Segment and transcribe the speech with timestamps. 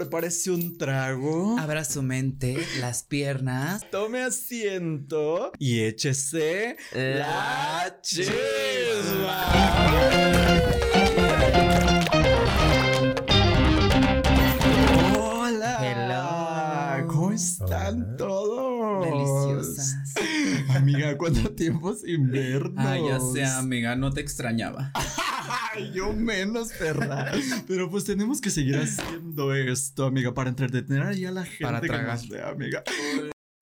[0.00, 1.58] prepárese un trago.
[1.58, 3.84] Abra su mente, las piernas.
[3.90, 8.32] Tome asiento y échese la chisma.
[15.18, 17.04] Hola.
[17.06, 19.04] ¿Cómo están todos?
[19.04, 19.96] Deliciosas.
[20.70, 22.86] Amiga, ¿cuánto tiempo sin vernos?
[22.86, 24.92] Ay, ya sé, amiga, no te extrañaba.
[25.72, 27.32] Ay, yo menos, perra.
[27.66, 31.80] Pero pues tenemos que seguir haciendo esto, amiga, para entretener ahí a la gente Para
[31.80, 32.16] que tragar.
[32.16, 32.82] nos ve, amiga.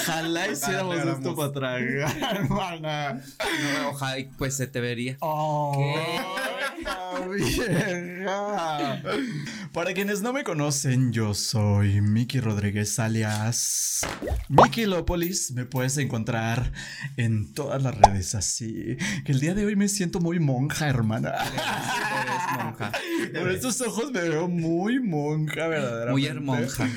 [0.00, 3.14] Ojalá hiciéramos esto para tragar, hermana.
[3.82, 5.16] No, ojalá, pues se te vería.
[5.20, 6.57] Oh, ¿Qué?
[6.82, 9.02] La vieja.
[9.72, 14.06] Para quienes no me conocen, yo soy Miki Rodríguez alias
[14.48, 15.52] Miki Lópolis.
[15.52, 16.72] Me puedes encontrar
[17.16, 18.96] en todas las redes así.
[19.24, 21.34] Que el día de hoy me siento muy monja, hermana.
[21.34, 22.92] Eres monja.
[23.38, 26.12] Por estos ojos me veo muy monja, verdaderamente.
[26.12, 26.88] Muy hermonja.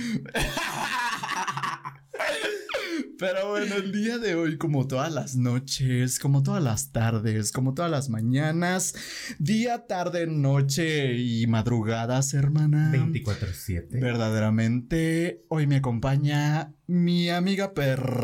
[3.21, 7.75] Pero bueno, el día de hoy, como todas las noches, como todas las tardes, como
[7.75, 8.95] todas las mañanas,
[9.37, 12.91] día, tarde, noche y madrugadas, hermana.
[12.91, 14.01] 24-7.
[14.01, 18.17] Verdaderamente, hoy me acompaña mi amiga personal.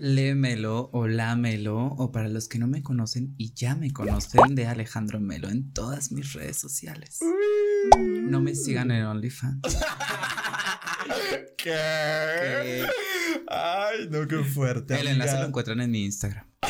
[0.00, 4.66] Lémelo o lámelo, o para los que no me conocen y ya me conocen, de
[4.66, 7.20] Alejandro Melo en todas mis redes sociales.
[7.96, 9.60] No me sigan en OnlyFans.
[11.58, 11.74] ¿Qué?
[11.74, 12.86] ¿Qué?
[13.48, 14.98] Ay, no, qué fuerte.
[14.98, 15.42] El enlace amiga.
[15.42, 16.44] lo encuentran en mi Instagram.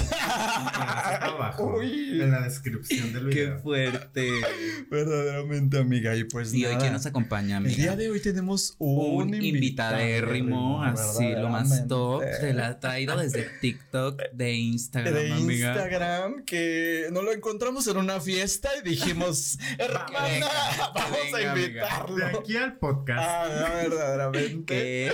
[1.49, 1.77] abajo.
[1.79, 2.21] Uy.
[2.23, 3.59] En la descripción del video.
[3.61, 4.29] fuerte.
[4.91, 6.15] Verdaderamente, amiga.
[6.17, 6.79] Y pues Y hoy, nada.
[6.81, 7.77] ¿quién nos acompaña, El amiga?
[7.77, 12.23] día de hoy tenemos un, un invitadérrimo, así lo más top.
[12.41, 15.69] Se la ha traído desde TikTok, de Instagram, de amiga.
[15.73, 20.49] Instagram que nos lo encontramos en una fiesta y dijimos, hermana, venga,
[20.95, 21.67] vamos venga, a amiga.
[21.69, 22.17] invitarlo.
[22.17, 23.21] De aquí al podcast.
[23.21, 25.11] Ah, verdaderamente.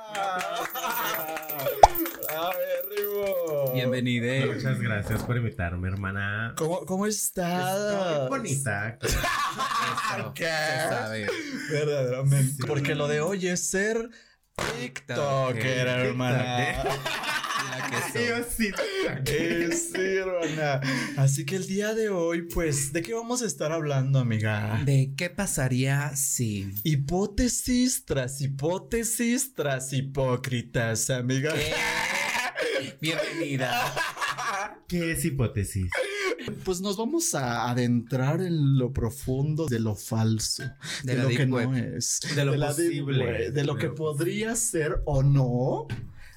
[2.51, 3.73] ver, Ribo.
[3.75, 4.53] bienvenido.
[4.53, 6.55] Muchas gracias por invitarme, hermana.
[6.57, 7.77] ¿Cómo, cómo estás?
[7.81, 8.99] Estoy bonita.
[9.01, 10.45] Eso, ¿Qué?
[10.89, 11.29] sabe.
[11.71, 12.53] Verdaderamente.
[12.55, 12.62] Sí.
[12.67, 14.11] Porque lo de hoy es ser
[14.81, 16.83] TikToker, hermana.
[17.78, 18.41] La que Sí, soy.
[18.41, 18.70] o sí.
[19.26, 20.81] Eh, sí, hermana.
[21.16, 24.82] Así que el día de hoy, pues, ¿de qué vamos a estar hablando, amiga?
[24.84, 31.53] ¿De qué pasaría si Hipótesis tras hipótesis tras hipócritas, amiga.
[33.00, 33.94] Bienvenida.
[34.88, 35.91] ¿Qué es hipótesis?
[36.65, 40.62] Pues nos vamos a adentrar en lo profundo de lo falso,
[41.03, 41.69] de, De lo que web.
[41.70, 42.60] no es, De lo deep
[43.04, 43.25] posible.
[43.25, 45.88] web, de lo De que podría ser o no.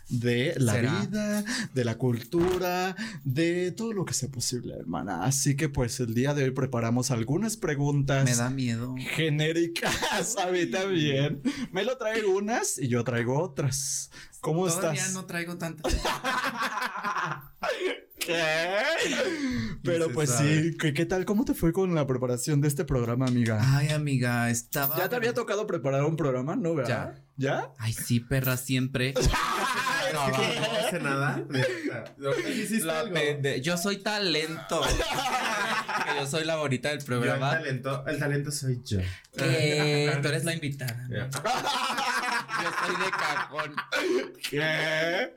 [0.10, 1.00] De la ¿Será?
[1.02, 1.44] vida,
[1.74, 5.24] de la cultura, de todo lo que sea posible, hermana.
[5.24, 8.96] Así que pues el día de hoy preparamos algunas preguntas Me da miedo.
[9.16, 10.36] genéricas.
[10.44, 11.42] A mí también.
[11.72, 14.10] Me lo trae unas y yo traigo otras.
[14.42, 15.14] ¿Cómo Todavía estás?
[15.14, 15.96] no traigo tantas.
[18.20, 18.38] ¿Qué?
[19.84, 20.64] Pero pues sabe.
[20.72, 21.26] sí, ¿qué, qué tal?
[21.26, 23.60] ¿Cómo te fue con la preparación de este programa, amiga?
[23.78, 24.98] Ay, amiga, estaba.
[24.98, 26.56] ¿Ya te había tocado preparar un programa?
[26.56, 27.22] ¿No, verdad?
[27.38, 27.72] ¿Ya?
[27.78, 29.14] Ay, sí, perra, siempre.
[30.12, 30.60] ¿Qué?
[30.60, 31.44] No hace nada.
[33.62, 34.82] Yo soy talento.
[36.06, 37.52] Que yo soy la bonita del Yo el programa.
[37.52, 39.00] talento, el talento soy yo.
[39.36, 41.08] Que tú eres la invitada.
[41.10, 41.30] Ya.
[42.64, 43.76] Yo soy de cajón.
[44.50, 45.34] ¿Qué?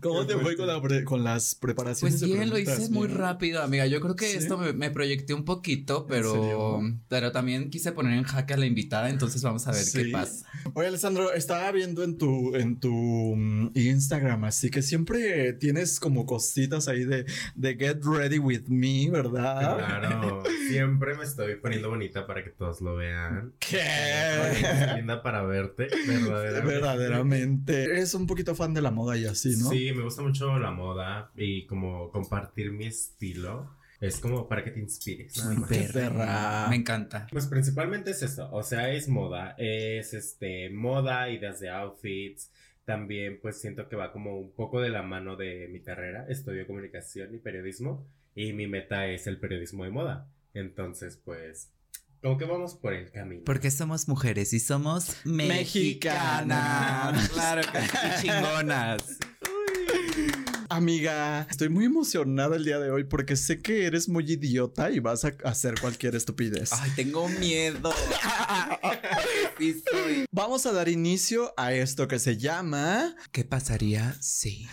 [0.00, 2.20] ¿Cómo te fue con, la pre- con las preparaciones?
[2.20, 3.86] Pues bien, lo hice muy rápido, amiga.
[3.86, 4.36] Yo creo que ¿Sí?
[4.38, 8.66] esto me, me proyecté un poquito, pero, pero también quise poner en jaque a la
[8.66, 10.04] invitada, entonces vamos a ver Sí.
[10.04, 10.46] qué pasa.
[10.74, 16.26] Oye, Alessandro, estaba viendo en tu, en tu mm, Instagram, así que siempre tienes como
[16.26, 19.76] cositas ahí de, de get ready with me, ¿verdad?
[19.78, 23.54] Claro, siempre me estoy poniendo bonita para que todos lo vean.
[23.58, 23.80] ¿Qué?
[24.52, 26.72] Estoy linda para verte, verdaderamente.
[26.72, 27.84] Verdaderamente.
[27.84, 29.70] Eres un poquito fan de la moda y así, ¿no?
[29.70, 33.76] Sí, me gusta mucho la moda y como compartir mi estilo.
[34.00, 35.42] Es como para que te inspires.
[35.44, 36.66] Muy perra.
[36.68, 37.26] Me encanta.
[37.30, 42.50] Pues principalmente es eso, o sea, es moda, es este moda, ideas de outfits.
[42.84, 46.26] También pues siento que va como un poco de la mano de mi carrera.
[46.28, 50.28] Estudio comunicación y periodismo y mi meta es el periodismo de moda.
[50.52, 51.70] Entonces, pues
[52.24, 53.42] como que vamos por el camino.
[53.44, 56.46] Porque somos mujeres y somos Mexicanas.
[57.14, 57.28] mexicanas.
[57.28, 59.02] Claro que sí, chingonas.
[60.70, 65.00] Amiga, estoy muy emocionada el día de hoy porque sé que eres muy idiota y
[65.00, 66.72] vas a hacer cualquier estupidez.
[66.72, 67.92] Ay, tengo miedo.
[69.58, 70.24] Sí soy.
[70.32, 74.66] Vamos a dar inicio a esto que se llama ¿Qué pasaría si?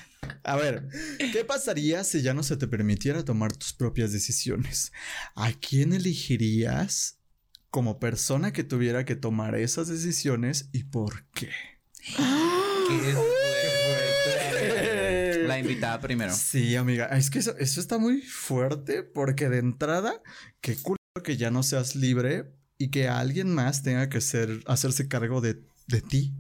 [0.44, 0.88] A ver,
[1.32, 4.92] ¿qué pasaría si ya no se te permitiera tomar tus propias decisiones?
[5.36, 7.21] ¿A quién elegirías
[7.72, 11.50] como persona que tuviera que tomar esas decisiones y por qué?
[12.06, 13.32] Qué fuerte.
[15.48, 16.34] La invitada primero.
[16.34, 20.22] Sí, amiga, es que eso, eso está muy fuerte porque de entrada,
[20.60, 25.08] qué culo que ya no seas libre y que alguien más tenga que ser, hacerse
[25.08, 26.34] cargo de, de ti.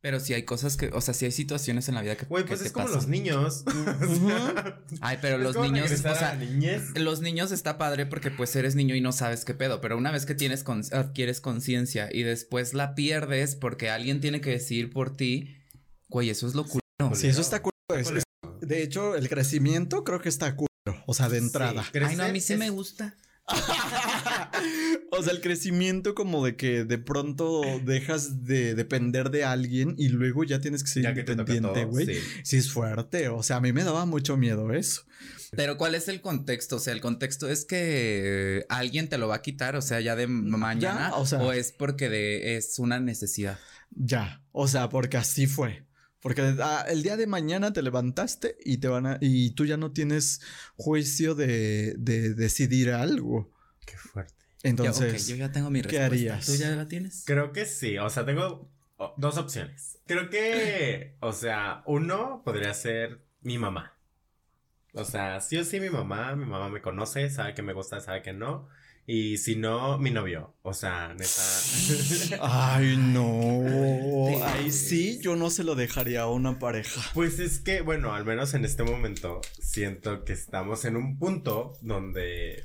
[0.00, 2.24] Pero si hay cosas que, o sea, si hay situaciones en la vida que.
[2.26, 3.00] Güey, que pues te es como pasan.
[3.00, 3.64] los niños.
[5.00, 6.82] Ay, pero Es los como niños, o a sea, la niñez.
[6.94, 10.10] los niños está padre porque pues eres niño y no sabes qué pedo, pero una
[10.12, 14.90] vez que tienes con- adquieres conciencia y después la pierdes porque alguien tiene que decidir
[14.92, 15.56] por ti,
[16.08, 16.80] güey, eso es lo culo.
[17.14, 17.72] Sí, eso está culo.
[17.96, 18.24] es- es-
[18.60, 20.68] de hecho, el crecimiento creo que está culo.
[21.06, 21.82] O sea, de entrada.
[21.92, 23.14] Sí, Ay, no, a mí sí me gusta.
[25.10, 30.08] o sea, el crecimiento como de que de pronto dejas de depender de alguien y
[30.08, 32.06] luego ya tienes que ser Ya independiente, güey.
[32.06, 32.20] sí.
[32.44, 32.56] Sí.
[32.58, 33.28] es fuerte.
[33.28, 35.02] O sea, a mí me daba mucho miedo eso.
[35.56, 36.76] Pero ¿cuál es el contexto?
[36.76, 40.14] O sea, el contexto es que alguien te lo va a quitar, o sea, ya
[40.14, 43.58] de mañana, o sea- o es porque de, es una necesidad.
[43.90, 44.42] Ya.
[44.52, 45.86] O sea, porque así fue.
[46.20, 49.76] Porque ah, el día de mañana te levantaste y te van a, y tú ya
[49.76, 50.40] no tienes
[50.76, 53.52] juicio de, de decidir algo.
[53.86, 54.34] Qué fuerte.
[54.64, 56.06] Ya, Entonces, ok, yo ya tengo mi ¿qué respuesta.
[56.06, 56.46] harías?
[56.46, 57.22] ¿Tú ya la tienes?
[57.24, 57.98] Creo que sí.
[57.98, 59.98] O sea, tengo oh, dos opciones.
[60.06, 63.97] Creo que, o sea, uno podría ser mi mamá.
[64.98, 68.00] O sea, sí o sí mi mamá, mi mamá me conoce, sabe que me gusta,
[68.00, 68.68] sabe que no.
[69.06, 70.54] Y si no, mi novio.
[70.62, 72.38] O sea, neta.
[72.42, 74.44] Ay, no.
[74.44, 77.00] Ahí sí, yo no se lo dejaría a una pareja.
[77.14, 81.72] Pues es que, bueno, al menos en este momento siento que estamos en un punto
[81.80, 82.64] donde,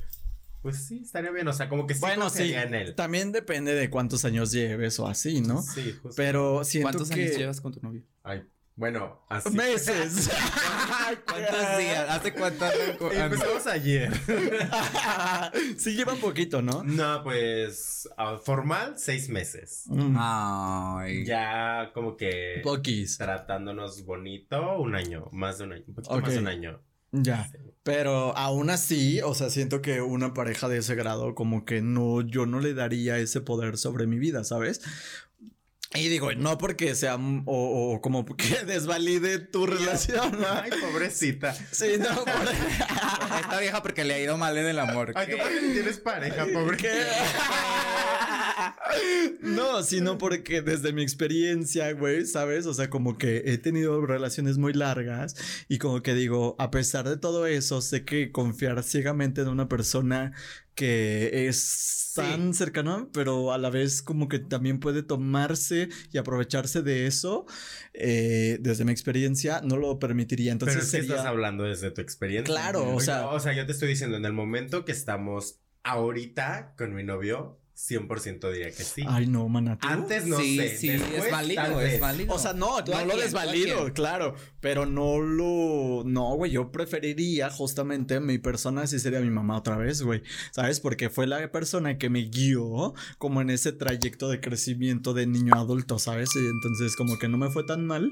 [0.62, 1.48] pues sí, estaría bien.
[1.48, 2.40] O sea, como que sí Bueno, sí.
[2.40, 2.96] confiaría en él.
[2.96, 5.62] También depende de cuántos años lleves o así, ¿no?
[5.62, 6.10] Sí, justo.
[6.18, 7.24] Pero siento ¿Cuántos que...
[7.24, 8.04] años llevas con tu novio?
[8.22, 8.44] Ay,
[8.76, 9.52] bueno, así.
[9.52, 10.30] Meses.
[11.26, 12.10] ¿Cuántos días?
[12.10, 12.66] ¿Hace cuánto?
[13.12, 14.12] Empezamos ayer.
[15.78, 16.84] sí lleva un poquito, ¿no?
[16.84, 19.84] No, pues ah, formal, seis meses.
[19.88, 21.26] Mm, Ay.
[21.26, 23.18] Ya como que Poquis.
[23.18, 26.82] tratándonos bonito, un año, más de un año, un poquito más de un año.
[27.12, 27.48] Ya.
[27.52, 27.58] Sí.
[27.84, 32.22] Pero aún así, o sea, siento que una pareja de ese grado, como que no,
[32.22, 34.82] yo no le daría ese poder sobre mi vida, ¿sabes?
[35.96, 40.40] Y digo, no porque sea o, o como que desvalide tu relación.
[40.42, 40.48] ¿no?
[40.50, 41.54] Ay, pobrecita.
[41.72, 42.28] Sí, no, por-
[43.42, 45.14] Esta vieja porque le ha ido mal en el amor.
[45.16, 46.78] Ay, tú porque tienes pareja, pobre.
[46.78, 46.92] ¿Qué?
[49.42, 52.66] No, sino porque desde mi experiencia, güey, ¿sabes?
[52.66, 55.36] O sea, como que he tenido relaciones muy largas
[55.68, 59.68] y como que digo, a pesar de todo eso, sé que confiar ciegamente en una
[59.68, 60.34] persona
[60.76, 66.82] que es tan cercana, pero a la vez como que también puede tomarse y aprovecharse
[66.82, 67.46] de eso,
[67.94, 70.52] eh, desde mi experiencia, no lo permitiría.
[70.52, 72.52] Entonces Pero es que estás hablando desde tu experiencia.
[72.54, 76.74] Claro, o sea- O sea, yo te estoy diciendo, en el momento que estamos ahorita
[76.78, 79.04] con mi novio, 100% diría que sí.
[79.08, 79.80] Ay, no, mana.
[79.80, 79.88] ¿tú?
[79.88, 80.78] Antes no sí, sé.
[80.78, 82.34] sí, después, es válido, es válido.
[82.34, 87.50] O sea, no, ¿Tú no lo desvalido, claro, pero no lo, no, güey, yo preferiría
[87.50, 90.22] justamente mi persona si sería mi mamá otra vez, güey,
[90.52, 90.80] ¿sabes?
[90.80, 95.54] Porque fue la persona que me guió como en ese trayecto de crecimiento de niño
[95.56, 96.30] a adulto, ¿sabes?
[96.36, 98.12] Y entonces como que no me fue tan mal,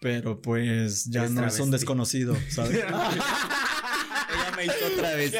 [0.00, 2.84] pero pues ya Eres no es un desconocido, ¿sabes?
[2.84, 5.32] Ella me hizo otra vez.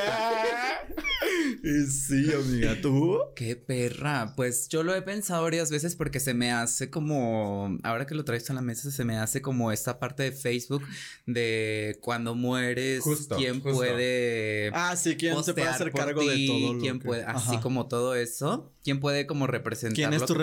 [1.90, 3.19] Sí, amiga, ¿tú?
[3.37, 4.35] Qué perra.
[4.37, 8.25] Pues yo lo he pensado varias veces porque se me hace como, ahora que lo
[8.25, 10.83] traes a la mesa, se me hace como esta parte de Facebook
[11.26, 13.79] de cuando mueres, Justo, quién justo.
[13.79, 16.79] puede Ah, sí, ¿quién se puede hacer cargo de todo?
[16.79, 19.95] quién que- puede, así como todo eso, quién puede como representar.
[19.95, 20.40] ¿Quién es tu fuiste?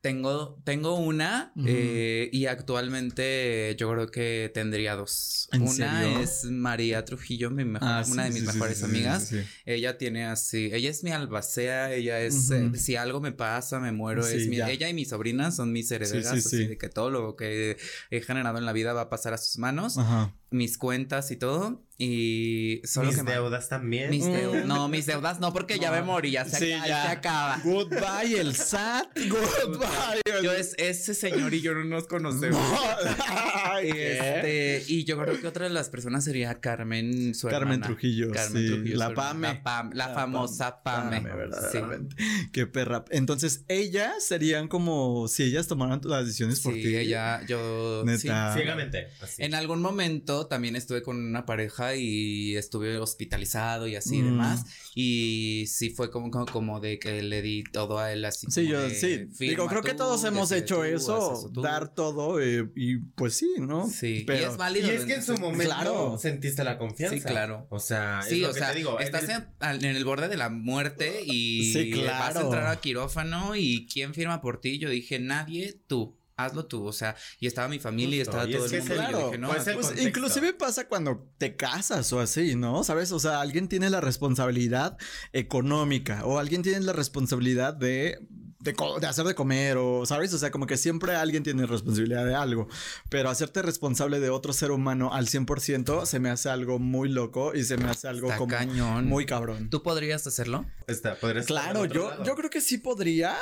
[0.00, 5.46] Tengo, tengo una eh, y actualmente yo creo que tendría dos.
[5.52, 6.20] ¿En una serio?
[6.20, 9.32] es María Trujillo, mi mejor, Ah, una sí, de mis sí, mejores sí, amigas.
[9.66, 13.92] Ella tiene así, ella es mi albacea, ella es, eh, si algo me pasa, me
[13.92, 16.66] muero, es mi, ella y mis sobrinas son mis herederas, sí, así sí.
[16.66, 17.76] de que todo lo que
[18.10, 20.34] he generado en la vida va a pasar a sus manos, Ajá.
[20.50, 24.10] Mis cuentas y todo, y solo Mis que deudas también.
[24.10, 24.32] mis Mm.
[24.32, 27.02] deudas, no, mis deudas no, porque ya me morí, ya se, Sí, acaba, ya.
[27.04, 27.60] se acaba.
[27.62, 29.06] Goodbye, el SAT.
[29.28, 30.20] Goodbye.
[30.24, 32.58] el- Yo es ese señor y yo no nos conocemos.
[33.82, 37.86] Este, y yo creo que otra de las personas sería Carmen, su Carmen hermana.
[37.86, 39.14] Trujillo, Carmen sí, Trujillo, la.
[39.14, 39.48] Pame.
[39.48, 41.16] La, Pam- la La famosa Pame.
[41.20, 41.36] Pame, Sí.
[41.36, 42.16] verdaderamente.
[42.52, 43.04] Qué perra.
[43.10, 46.96] Entonces, ellas serían como si ellas tomaran las decisiones por Sí, ti.
[46.96, 48.02] ella, yo.
[48.04, 48.52] Neta.
[48.52, 48.58] sí.
[48.58, 49.08] Ciegamente.
[49.22, 49.42] Así.
[49.42, 54.22] En algún momento pasado también estuve con una pareja y estuve hospitalizado y así y
[54.22, 54.24] Mm.
[54.26, 54.64] demás.
[54.94, 58.46] Y sí fue como, como, como de que le di todo a él así.
[58.50, 59.26] Sí, yo de, sí.
[59.38, 61.60] Digo, creo que tú, todos hemos hecho tú, eso, tú.
[61.62, 63.88] dar todo eh, y pues sí, ¿no?
[63.88, 64.88] Sí, y Pero es válido.
[64.92, 66.18] Y es que en su momento Claro.
[66.18, 67.16] sentiste la confianza.
[67.16, 67.66] Sí, claro.
[67.70, 68.98] O sea, Sí, es lo o que sea, te digo.
[68.98, 72.46] estás el- en, al- en el borde de la muerte y Sí, vas a claro.
[72.46, 74.78] entrar a quirófano y ¿quién firma por ti?
[74.78, 78.52] Yo dije, nadie, tú, hazlo tú, o sea, y estaba mi familia y estaba y
[78.52, 81.28] todo es el que mundo y yo Claro, dije, no, pues Pues inclusive pasa cuando
[81.38, 82.84] te casas o así, ¿no?
[82.84, 83.12] ¿Sabes?
[83.12, 84.98] O sea, alguien tiene la responsabilidad
[85.32, 88.18] económica o alguien tiene la responsabilidad de,
[88.60, 90.32] de, hacer de comer o, ¿sabes?
[90.34, 92.68] O sea, como que siempre alguien tiene responsabilidad de algo,
[93.08, 97.54] pero hacerte responsable de otro ser humano al 100% se me hace algo muy loco
[97.54, 99.06] y se me hace algo está como cañón.
[99.06, 99.70] muy cabrón.
[99.70, 100.66] ¿Tú podrías hacerlo?
[100.86, 103.36] Está, podrías Claro, yo, yo creo que sí podría,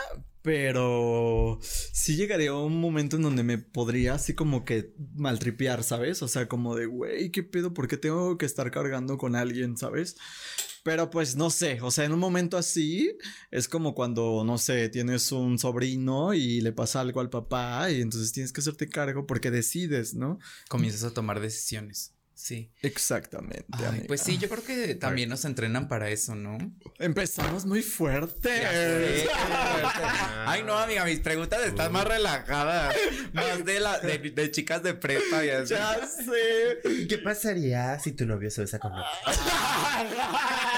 [0.49, 6.23] pero sí llegaría un momento en donde me podría así como que maltripear, ¿sabes?
[6.23, 7.75] O sea, como de, güey, ¿qué pedo?
[7.75, 10.17] ¿Por qué tengo que estar cargando con alguien, ¿sabes?
[10.85, 13.15] Pero pues no sé, o sea, en un momento así
[13.51, 18.01] es como cuando, no sé, tienes un sobrino y le pasa algo al papá y
[18.01, 20.39] entonces tienes que hacerte cargo porque decides, ¿no?
[20.71, 22.18] Comienzas a tomar decisiones.
[22.39, 22.71] Sí.
[22.83, 23.67] Exactamente.
[23.73, 24.05] Ay, amiga.
[24.07, 26.57] pues sí, yo creo que también nos entrenan para eso, ¿no?
[27.01, 28.49] Empezamos muy fuerte.
[30.47, 32.95] Ay, no, amiga, mis preguntas están más relajadas.
[33.33, 35.75] Más de la de, de chicas de prepa y así.
[35.75, 37.07] Ya sé.
[37.09, 39.05] ¿Qué pasaría si tu novio se besa con otro?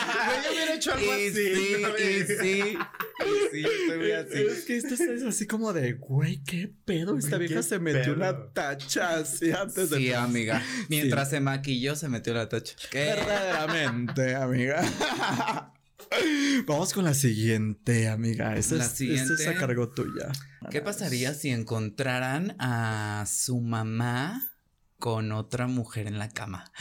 [0.80, 1.34] Hecho algo Y así.
[1.34, 2.78] sí, y sí.
[3.20, 4.38] Y sí, estoy así.
[4.50, 7.18] Es que esto es así como de, güey, qué pedo.
[7.18, 8.14] Esta Güey, vieja se metió pedo.
[8.14, 9.98] una tacha así antes de.
[9.98, 10.62] Sí, amiga.
[10.88, 12.74] Mientras se maquilló, se metió la tacha.
[12.90, 13.04] ¿Qué?
[13.04, 14.82] Verdaderamente, amiga.
[16.66, 18.56] Vamos con la siguiente, amiga.
[18.56, 19.34] Esta, La es, esta siguiente.
[19.34, 20.32] es a cargo tuya.
[20.70, 24.50] ¿Qué pasaría si encontraran a su mamá
[24.98, 26.72] con otra mujer en la cama?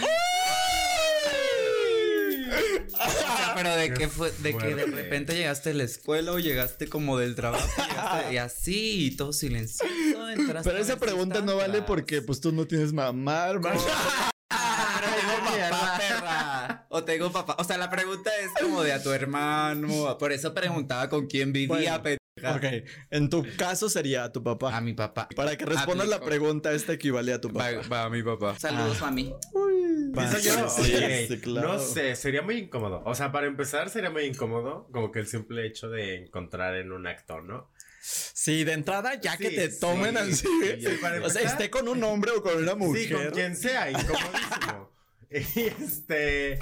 [3.63, 7.17] Pero de que fue, de que de repente llegaste a la escuela o llegaste como
[7.17, 10.29] del trabajo llegaste y así y todo silencioso.
[10.29, 13.79] entraste Pero a esa pregunta no vale porque pues tú no tienes mamá, hermano.
[14.49, 16.85] Pero tengo papá, perra.
[16.89, 17.55] O tengo papá.
[17.59, 20.17] O sea, la pregunta es como de a tu hermano.
[20.17, 22.55] Por eso preguntaba con quién vivía, Bueno, pendeja.
[22.55, 24.75] ok, en tu caso sería tu papá.
[24.75, 25.27] A mi papá.
[25.35, 27.71] Para que respondas la pregunta, esta equivale a tu papá.
[27.71, 28.57] Va, va a mi papá.
[28.59, 29.05] Saludos, Ah.
[29.05, 29.33] mami.
[30.13, 31.73] Pienso yo, Sí, ok, sí, claro.
[31.73, 33.01] no sé, sería muy incómodo.
[33.05, 36.91] O sea, para empezar sería muy incómodo, como que el simple hecho de encontrar en
[36.91, 37.69] un acto, ¿no?
[38.01, 40.87] Sí, de entrada, ya que te tomen sí, así.
[41.01, 43.03] para o sea, esté con un hombre o con una mujer.
[43.03, 44.89] Sí, con quien sea, incomodísimo.
[45.31, 46.57] Y este.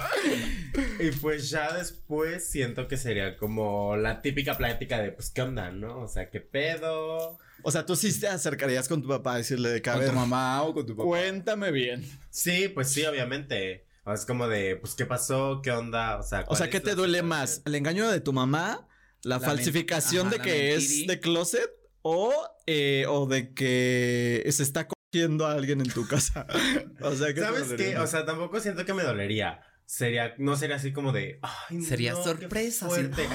[1.00, 5.70] Y pues ya después siento que sería como la típica plática de, pues, ¿qué onda,
[5.70, 6.00] no?
[6.00, 7.38] O sea, ¿qué pedo?
[7.62, 10.06] O sea, tú sí te acercarías con tu papá a decirle de que, a ¿Con
[10.06, 11.06] tu mamá o con tu papá?
[11.08, 12.08] cuéntame bien.
[12.30, 13.86] Sí, pues sí, obviamente.
[14.04, 15.60] O sea, es como de, pues, ¿qué pasó?
[15.62, 16.18] ¿Qué onda?
[16.18, 17.28] O sea, O ¿cuál sea, ¿qué te duele situación?
[17.28, 17.62] más?
[17.66, 18.86] ¿El engaño de tu mamá?
[19.22, 21.70] ¿La, La falsificación de que es de closet?
[22.02, 22.32] O,
[22.66, 26.46] eh, o de que se está cogiendo a alguien en tu casa.
[27.02, 27.98] o sea, ¿qué te ¿Sabes qué?
[27.98, 29.60] O sea, tampoco siento que me dolería.
[29.84, 33.26] Sería, no sería así como de, ay, Sería no, qué sorpresa, así- fuerte.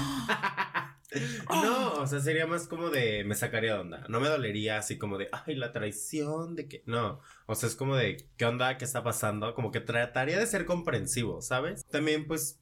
[1.49, 4.05] No, o sea, sería más como de, me sacaría de onda.
[4.09, 7.19] No me dolería así como de, ay, la traición, de que, no.
[7.45, 8.77] O sea, es como de, ¿qué onda?
[8.77, 9.53] ¿Qué está pasando?
[9.55, 11.85] Como que trataría de ser comprensivo, ¿sabes?
[11.89, 12.59] También, pues,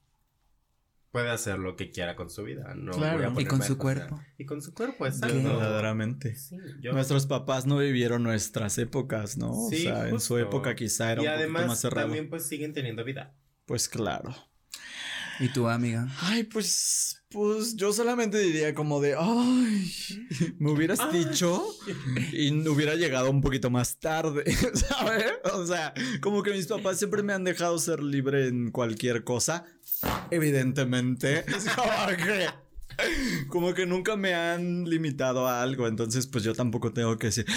[1.12, 2.74] puede hacer lo que quiera con su vida.
[2.74, 3.17] No Claro.
[3.31, 4.22] voy a Y con su cuerpo.
[4.38, 5.36] Y con su cuerpo, exacto.
[5.43, 6.36] verdaderamente.
[6.36, 9.53] Sí, yo- Nuestros papás no vivieron nuestras épocas, ¿no?
[9.70, 12.08] Sí, o sea, en su época quizá era y un poquito además más cerrado.
[12.08, 13.34] también pues siguen teniendo vida.
[13.65, 14.34] Pues claro.
[15.41, 16.07] ¿Y tu amiga?
[16.21, 19.91] Ay, pues, pues yo solamente diría como de, ay,
[20.60, 21.65] me hubieras dicho
[22.31, 24.43] y no hubiera llegado un poquito más tarde,
[24.75, 25.33] ¿sabes?
[25.53, 29.65] O sea, como que mis papás siempre me han dejado ser libre en cualquier cosa,
[30.29, 31.43] evidentemente.
[31.51, 36.93] Es como que, como que nunca me han limitado a algo, entonces pues yo tampoco
[36.93, 37.48] tengo que decir,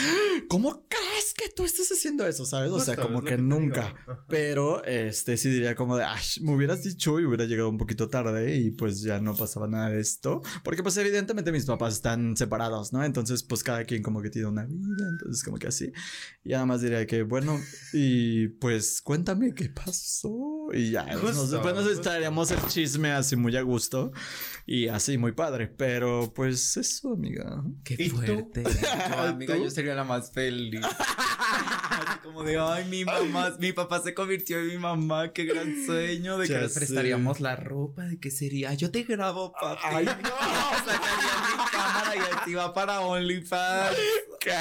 [0.48, 2.44] ¿cómo crees que tú estás haciendo eso?
[2.46, 2.70] ¿Sabes?
[2.70, 3.94] O sea, como que nunca.
[4.28, 8.08] Pero este sí diría como de, ay, me hubieras dicho y hubiera llegado un poquito
[8.08, 10.42] tarde y pues ya no pasaba nada de esto.
[10.62, 13.04] Porque pues evidentemente mis papás están separados, ¿no?
[13.04, 15.92] Entonces pues cada quien como que tiene una vida, entonces como que así.
[16.44, 17.60] Y nada más diría que, bueno,
[17.92, 20.68] y pues cuéntame qué pasó.
[20.72, 24.12] Y ya, Justo, nos, después nos estaríamos el chisme así muy a gusto
[24.66, 25.68] y así muy padre.
[25.68, 27.62] Pero pues eso, amiga.
[27.84, 28.16] Qué ¿Y tú?
[28.16, 28.62] fuerte.
[28.64, 29.64] Yo, amiga, ¿Tú?
[29.64, 30.80] yo sería la más feliz.
[31.38, 35.84] Así como de, ay, mi mamá, mi papá se convirtió en mi mamá, qué gran
[35.86, 39.80] sueño, de que Ya prestaríamos la ropa, de que sería, yo te grabo, papi.
[39.84, 43.96] Ay, no, sacaría mi cámara y así va para OnlyFans.
[44.40, 44.52] ¿Qué?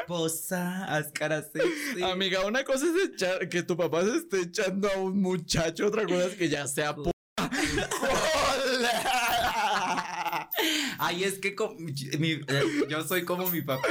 [0.00, 2.02] Esposa, cara sexy.
[2.02, 6.04] Amiga, una cosa es echar, que tu papá se esté echando a un muchacho, otra
[6.04, 7.10] cosa es que ya sea p.
[10.98, 11.54] Ay, es que
[12.18, 13.86] mi- eh, yo soy como mi papá.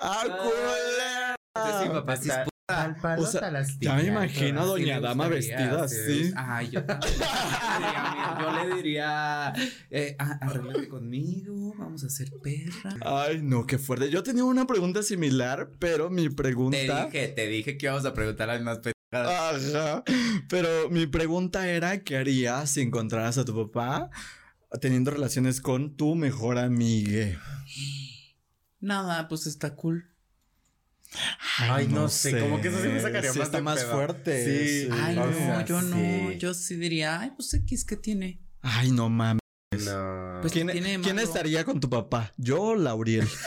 [0.00, 1.33] ¡Ah!
[1.56, 2.18] Entonces, mi papá
[2.66, 3.90] Al palo O sea, astilla.
[3.96, 6.32] ya me imagino a Doña Dama vestida así.
[6.34, 7.12] Ay, yo también.
[7.14, 9.52] Diría, Yo le diría,
[9.90, 12.96] eh, ah, arréglate conmigo, vamos a hacer perra.
[13.02, 14.10] Ay, no, qué fuerte.
[14.10, 17.06] Yo tenía una pregunta similar, pero mi Te pregunta.
[17.06, 19.74] dije, te dije que íbamos a preguntar las más pendejadas.
[19.74, 20.02] Ajá.
[20.48, 24.10] Pero mi pregunta era: ¿qué harías si encontraras a tu papá
[24.80, 27.40] teniendo relaciones con tu mejor amiga?
[28.80, 30.10] Nada, pues está cool.
[31.58, 33.92] Ay, no sé, como que eso sí me sacaría Sí más está de más pedo.
[33.92, 34.44] fuerte.
[34.84, 34.88] Sí.
[34.92, 38.40] Ay, no, sea, yo no, yo sí diría, ay, pues X, ¿qué tiene?
[38.62, 39.40] Ay, no mames.
[39.84, 40.38] No.
[40.40, 42.32] Pues, ¿Quién, tiene quién estaría con tu papá?
[42.36, 43.26] ¿Yo o Lauriel?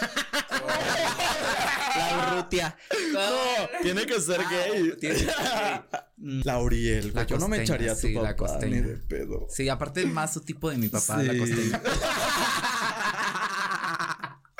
[1.98, 2.78] La Urrutia.
[3.14, 4.94] no, tiene que ser Ah, gay.
[5.00, 5.34] tiene que ser
[6.18, 6.42] gay.
[6.44, 8.82] Lauriel, La yo no me echaría a tu sí, la papá ni costeña.
[8.82, 9.48] de pedo.
[9.50, 11.40] Sí, aparte más su tipo de mi papá, la Sí.
[11.40, 11.82] costeña.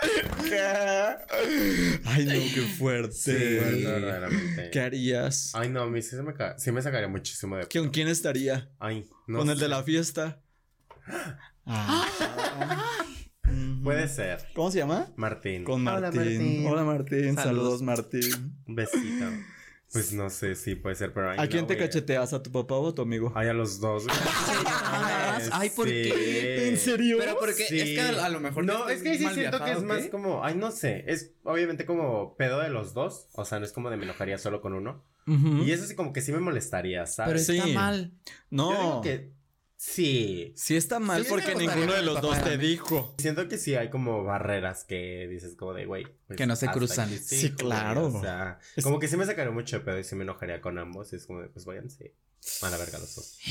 [2.06, 3.12] Ay, no, qué fuerte.
[3.14, 4.70] Sí, verdaderamente.
[4.72, 5.52] ¿Qué harías?
[5.54, 7.68] Ay, no, a mí sí, se me, ca- sí me sacaría muchísimo de...
[7.68, 8.70] ¿Con quién estaría?
[8.80, 10.42] Ay, no ¿Con el de la fiesta?
[11.70, 12.08] Ah.
[13.84, 14.40] Puede ser.
[14.54, 15.12] ¿Cómo se llama?
[15.18, 15.66] Martín.
[15.66, 16.66] Con Hola, Martín.
[16.66, 17.36] Hola, Martín.
[17.36, 17.82] Saludos, Saludos.
[17.82, 18.58] Martín.
[18.66, 19.26] Un besito.
[19.94, 21.30] Pues no sé, sí, puede ser, pero...
[21.30, 21.88] ay, ¿A quién no, te güey.
[21.88, 22.34] cacheteas?
[22.34, 23.32] ¿A tu papá o a tu amigo?
[23.36, 24.04] Ay, a los dos.
[24.06, 24.18] güey.
[25.52, 25.94] Ay, ¿por Sí.
[25.94, 26.70] qué?
[26.70, 27.18] ¿En serio?
[27.20, 27.80] Pero porque Sí.
[27.80, 30.56] es que a, lo mejor No, es que sí siento que es más como, ay,
[30.56, 33.98] no sé, es obviamente como pedo de los dos, o sea, no es como de
[33.98, 35.04] me enojaría solo con uno.
[35.26, 37.46] Y eso sí como que sí me molestaría, Pero ¿sabes?
[37.46, 37.58] Sí.
[37.58, 38.14] está mal.
[38.50, 38.72] No.
[38.72, 39.32] Yo digo que
[39.78, 40.54] sí.
[40.56, 43.16] Sí está mal Sí, porque ninguno de los dos te dijo.
[43.18, 46.06] Siento que sí hay como barreras que dices como de, güey.
[46.28, 47.10] pues, Que no se cruzan.
[47.10, 48.08] Sí, güey, claro.
[48.08, 50.60] O sea, Es- como que sí me sacaría mucho de pedo y sí me enojaría
[50.62, 51.14] con ambos.
[51.14, 52.14] Y es como de, pues váyanse
[52.64, 53.38] a la verga los dos.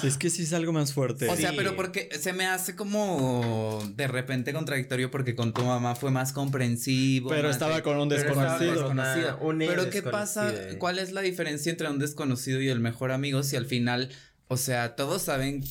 [0.00, 1.28] Sí, es que sí es algo más fuerte.
[1.28, 1.56] O sea, Sí.
[1.58, 6.32] pero porque se me hace como de repente contradictorio porque con tu mamá fue más
[6.32, 7.28] comprensivo.
[7.28, 8.72] Pero más estaba de- con un pero estaba desconocido.
[8.88, 9.36] desconocido.
[9.42, 10.54] Una- una Pero ¿qué pasa?
[10.78, 14.08] ¿Cuál es la diferencia entre un desconocido y el mejor amigo si al final,
[14.48, 15.62] o sea, todos saben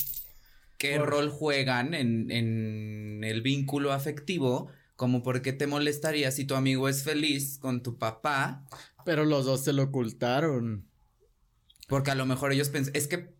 [0.77, 4.69] qué Por- rol juegan en, en el vínculo afectivo?
[4.95, 8.65] Como por qué te molestaría si tu amigo es feliz con tu papá,
[9.05, 10.87] Pero los dos se lo ocultaron.
[11.87, 13.33] porque a lo mejor ellos piensan, es que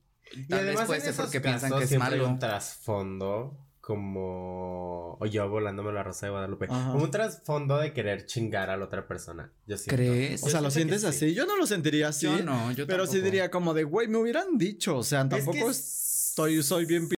[0.50, 2.28] tal vez puede ser porque piensan que es hay malo.
[2.28, 6.92] un trasfondo como o yo volándome la rosa de Guadalupe Ajá.
[6.94, 9.96] como un trasfondo de querer chingar a la otra persona yo siento.
[9.96, 10.42] ¿Crees?
[10.44, 11.08] O sea, ¿lo sientes sí.
[11.08, 11.34] así?
[11.34, 12.26] Yo no lo sentiría así.
[12.26, 14.98] Yo no, yo pero sí diría como de, güey, me hubieran dicho.
[14.98, 17.10] O sea, Es tampoco que estoy, soy bien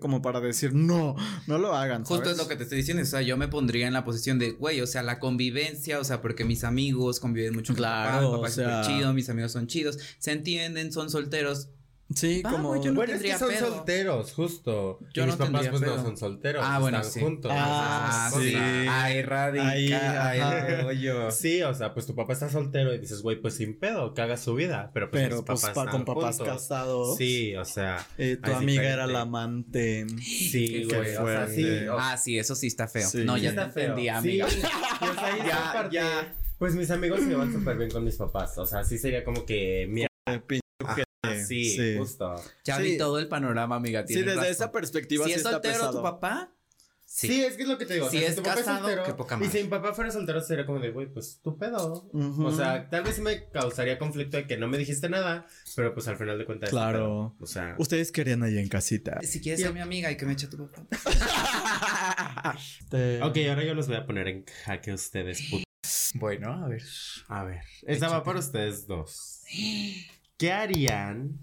[0.00, 1.14] como para decir, no,
[1.46, 2.04] no lo hagan.
[2.04, 4.38] Justo es lo que te estoy diciendo, o sea, yo me pondría en la posición
[4.38, 7.82] de, güey, o sea, la convivencia, o sea, porque mis amigos conviven mucho con mi
[7.82, 10.92] papá, Claro, mi papá o es sea- súper chido, mis amigos son chidos, se entienden,
[10.92, 11.68] son solteros.
[12.14, 12.76] Sí, Va, como.
[12.82, 13.74] yo no Bueno, es que son pedo.
[13.76, 14.98] solteros, justo.
[15.14, 15.96] Yo y no mis papás pues pedo.
[15.96, 16.64] no son solteros.
[16.66, 17.20] Ah, bueno, están sí.
[17.20, 17.52] juntos.
[17.54, 18.54] Ah, sí.
[18.56, 20.82] Ahí radica, Ahí, ahí, ajá.
[20.82, 21.30] rollo.
[21.30, 24.22] Sí, o sea, pues tu papá está soltero y dices, güey, pues sin pedo, que
[24.22, 24.90] haga su vida.
[24.94, 26.54] Pero pues Pero mis pues papás pa- con están papás juntos.
[26.54, 27.16] casados.
[27.16, 28.88] Sí, o sea, eh, tu amiga diferente.
[28.92, 30.06] era la amante.
[30.20, 31.16] sí, güey.
[31.16, 31.66] O sea, sí.
[31.98, 33.08] Ah, sí, eso sí está feo.
[33.08, 33.24] Sí.
[33.24, 33.82] No, Sí ya está te feo.
[33.96, 34.46] entendí, Sí, amiga.
[35.00, 36.34] pues ahí Ya, ya.
[36.58, 38.56] Pues mis amigos se llevan súper bien con mis papás.
[38.58, 40.08] O sea, sí sería como que, mira,
[40.46, 41.02] pinche ajá,
[41.46, 41.96] sí, Sí.
[41.98, 42.34] justo.
[42.64, 42.82] Ya Sí.
[42.82, 44.06] vi todo el panorama, amiga.
[44.06, 44.50] Sí, desde razón.
[44.50, 45.96] esa perspectiva Si sí es está soltero pesado.
[45.98, 46.52] tu papá,
[47.04, 47.28] Sí.
[47.28, 47.44] sí.
[47.44, 48.06] es que es lo que te digo.
[48.06, 49.52] o Si sea, es tu papá casado, soltero, qué poca Y madre.
[49.52, 52.08] si mi papá fuera soltero, sería como de, güey, pues tu pedo.
[52.12, 55.92] O sea, tal vez sí me causaría conflicto de que no me dijiste nada, pero
[55.92, 56.70] pues al final de cuentas.
[56.70, 57.34] Claro.
[57.38, 57.44] pedo.
[57.44, 57.76] O sea.
[57.78, 59.20] Ustedes querían ahí en casita.
[59.22, 60.86] Si quieres ser mi amiga y que me eche tu papá.
[62.90, 65.64] Te- Ok, ahora yo los voy a poner en jaque a ustedes, putos.
[66.14, 66.82] Bueno, a ver.
[67.28, 69.40] A ver, esta va para ustedes dos.
[70.42, 71.38] ¿Qué harían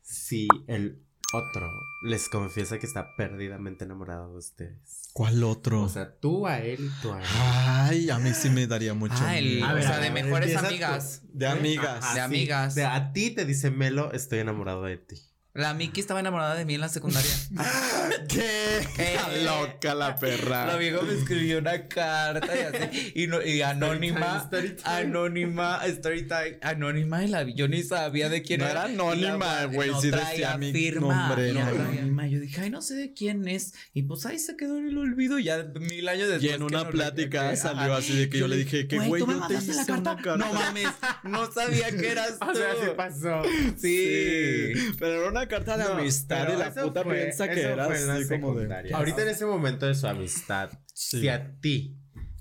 [0.00, 1.68] si el otro
[2.04, 5.10] les confiesa que está perdidamente enamorado de ustedes?
[5.12, 5.82] ¿Cuál otro?
[5.82, 7.26] O sea, tú a él y tú a él.
[7.36, 9.16] Ay, a mí sí me daría mucho.
[9.18, 9.66] Ah, el- miedo.
[9.66, 11.22] A ver, o sea, a de mejores amigas.
[11.32, 11.98] De amigas.
[12.04, 12.20] Ajá, de sí.
[12.20, 12.74] amigas.
[12.76, 15.16] De a ti te dice Melo, estoy enamorado de ti.
[15.56, 17.30] La Miki estaba enamorada de mí en la secundaria.
[18.28, 18.78] ¿Qué?
[18.98, 20.66] Eh, loca la perra.
[20.66, 23.12] La vieja me escribió una carta y así.
[23.14, 24.38] Y, no, y anónima.
[24.44, 25.06] Story time, story time.
[25.06, 25.80] Anónima.
[25.86, 26.58] Story time.
[26.60, 27.24] Anónima.
[27.24, 28.72] Y la, yo ni sabía de quién No era.
[28.86, 31.28] era anónima, güey, No sí traía decía mi firma.
[31.28, 33.74] nombre, No traía- Yo dije, ay, no sé de quién es.
[33.92, 35.38] Y pues ahí se quedó en el olvido.
[35.38, 36.50] Ya mil años después.
[36.50, 37.98] Y en una plática salió ajá.
[37.98, 40.16] así de que yo le dije que, güey, ¿tú me yo te hice la carta?
[40.36, 40.88] No mames.
[41.22, 42.44] No sabía que eras tú.
[42.50, 43.42] O sea, sí pasó.
[43.76, 44.72] Sí.
[44.98, 47.86] Pero era una carta de No, amistad y la puta fue- piensa que eso era
[47.86, 48.92] fue en la así como de.
[48.94, 51.20] Ahorita en ese momento de su amistad, Sí.
[51.20, 51.98] si a ti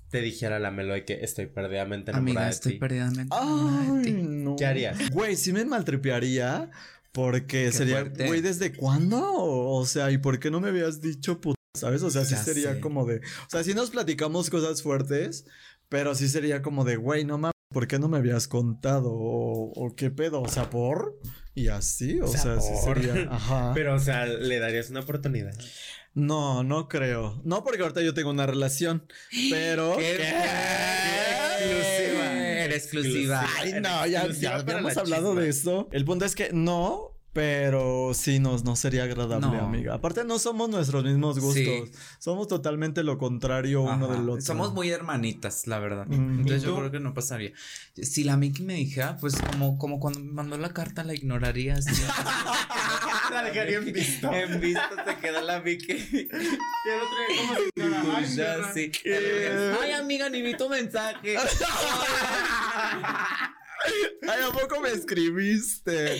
[0.09, 2.77] te dijera la Meloy que estoy perdidamente enamorada Amiga, de estoy ti?
[2.79, 4.11] perdidamente enamorada de Ay, ti.
[4.23, 4.55] no.
[4.55, 5.09] ¿Qué harías?
[5.11, 6.69] Güey, sí me maltripearía
[7.11, 8.27] porque Qué sería, fuerte.
[8.27, 9.21] güey, ¿desde cuándo?
[9.33, 11.57] O sea, ¿y por qué no me habías dicho puta?
[11.75, 12.03] ¿Sabes?
[12.03, 12.79] O sea, sí Ya sería sé.
[12.79, 15.45] como de, o sea, sí nos platicamos cosas fuertes,
[15.89, 19.11] pero sí sería como de, güey, no mames, ¿por qué no me habías contado?
[19.11, 21.19] O, o qué pedo, o sea, por
[21.55, 23.71] y así, o, O sea, sea, sí sería, ajá.
[23.73, 25.53] Pero, o sea, ¿le darías una oportunidad?
[26.13, 27.41] No, no creo.
[27.43, 29.05] No porque ahorita yo tengo una relación,
[29.49, 30.29] pero ¡Qué ¿Qué?
[31.59, 32.33] exclusiva!
[32.63, 33.45] Eres exclusiva.
[33.57, 34.61] Ay, no, ya, ya, la
[34.91, 35.41] hablado chisma.
[35.41, 35.89] de esto.
[35.91, 39.65] El punto es que no, pero sí nos no sería agradable, No.
[39.65, 39.95] amiga.
[39.95, 41.63] Aparte, no somos nuestros mismos gustos.
[41.63, 41.91] Sí.
[42.19, 44.13] Somos totalmente lo contrario uno Ajá.
[44.15, 44.41] del otro.
[44.41, 46.05] Somos muy hermanitas, la verdad.
[46.07, 46.39] Mm.
[46.41, 47.51] Entonces ¿Y yo creo que no pasaría.
[48.01, 51.73] Si la Miki me dijera, pues como, como cuando me mandó la carta, la ignoraría.
[51.75, 51.89] así.
[53.31, 54.31] La dejaría en visto.
[54.31, 55.91] en visto se queda la Miki.
[55.93, 58.17] Y el otro día, ¿cómo si nada?
[58.17, 58.91] Ay, Ya, sí.
[59.81, 61.37] Ay, amiga, ni vi tu mensaje.
[64.29, 66.17] Ay, ¿a poco me escribiste?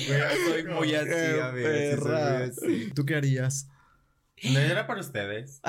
[0.48, 2.34] Soy muy así, sí, soy perra.
[2.40, 2.92] muy así.
[2.94, 3.70] ¿Tú qué harías?
[4.44, 5.62] No era para ustedes.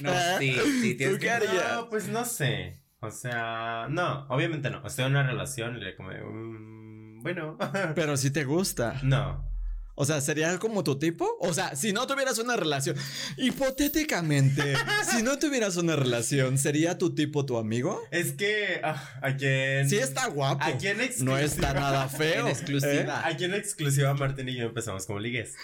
[0.00, 1.72] No, sí, sí, tienes ¿Tú que- qué harías?
[1.74, 2.80] No, pues no sé.
[3.00, 4.86] O sea, no, obviamente no.
[4.86, 7.56] Estoy en una relación le como, mm, bueno,
[7.94, 9.00] Pero si te gusta.
[9.02, 9.44] no.
[10.00, 11.28] O sea, ¿sería como tu tipo?
[11.40, 12.94] O sea, si no tuvieras una relación,
[13.36, 14.76] hipotéticamente,
[15.10, 18.00] si no tuvieras una relación, ¿sería tu tipo tu amigo?
[18.12, 19.90] Es que ah, aquí en.
[19.90, 20.62] Sí está guapo.
[20.62, 21.32] Aquí en exclusiva.
[21.32, 22.28] No está nada feo.
[22.38, 23.26] En exclusiva.
[23.26, 25.54] Aquí en exclusiva, Martín y yo empezamos como ligues.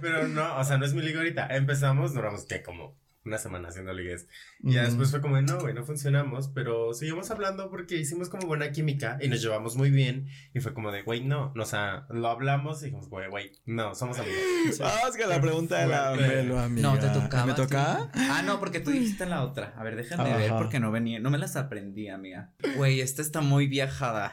[0.00, 1.46] Pero no, o sea, no es mi liga ahorita.
[1.54, 4.26] Empezamos, duramos que como una semana haciendo ligues.
[4.62, 4.88] Y ya Ujú.
[4.90, 6.48] después fue como, no, güey, no funcionamos.
[6.54, 10.28] Pero seguimos hablando porque hicimos como buena química y nos llevamos muy bien.
[10.54, 11.52] Y fue como de, güey, no.
[11.56, 14.38] O sea, lo hablamos y dijimos, güey, güey, no, somos amigos.
[14.78, 16.14] Vamos con la pregunta de la.
[16.16, 16.88] Melo, amiga.
[16.90, 17.46] No, te tocaba.
[17.46, 18.10] ¿Me toca?
[18.14, 18.20] sí.
[18.30, 19.74] Ah, no, porque tú dijiste la otra.
[19.76, 22.52] A ver, déjame ver porque no venía, no me las aprendí, amiga.
[22.76, 24.32] Güey, esta está muy viajada.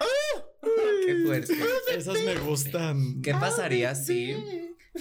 [1.05, 1.53] Qué fuerte.
[1.95, 3.21] Esas me gustan.
[3.21, 4.35] ¿Qué pasaría si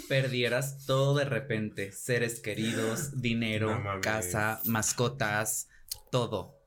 [0.09, 1.93] perdieras todo de repente?
[1.93, 5.69] Seres queridos, dinero, No casa, mascotas,
[6.11, 6.59] todo.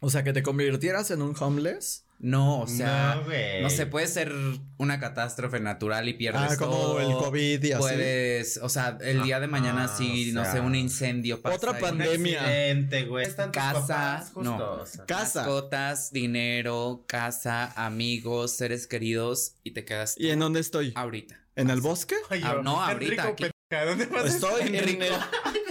[0.00, 2.02] O sea, que te convirtieras en un homeless.
[2.18, 4.32] No, o sea, no, no sé, puede ser
[4.78, 7.00] una catástrofe natural y pierdes Ah, como todo.
[7.00, 7.78] el COVID y así.
[7.82, 11.56] Puedes, o sea, el día de mañana Ah, sí, no sea, sé, un incendio pasa
[11.56, 12.40] otra pandemia.
[12.40, 13.26] accidente, güey.
[13.26, 14.72] Casa, papás, justo, no.
[14.80, 15.04] o sea.
[15.04, 15.40] Casa.
[15.40, 20.92] Mascotas, dinero, casa, amigos, seres queridos y te quedas ¿Y en dónde estoy?
[20.94, 21.38] ahorita.
[21.56, 22.16] ¿En el bosque?
[22.30, 24.88] Ay, Ah, yo, no, ahorita, Enrico, ¿dónde vas a Estoy estar?
[24.88, 25.12] en el...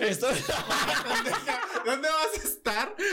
[0.09, 0.35] Estoy...
[1.85, 2.95] ¿Dónde vas a estar?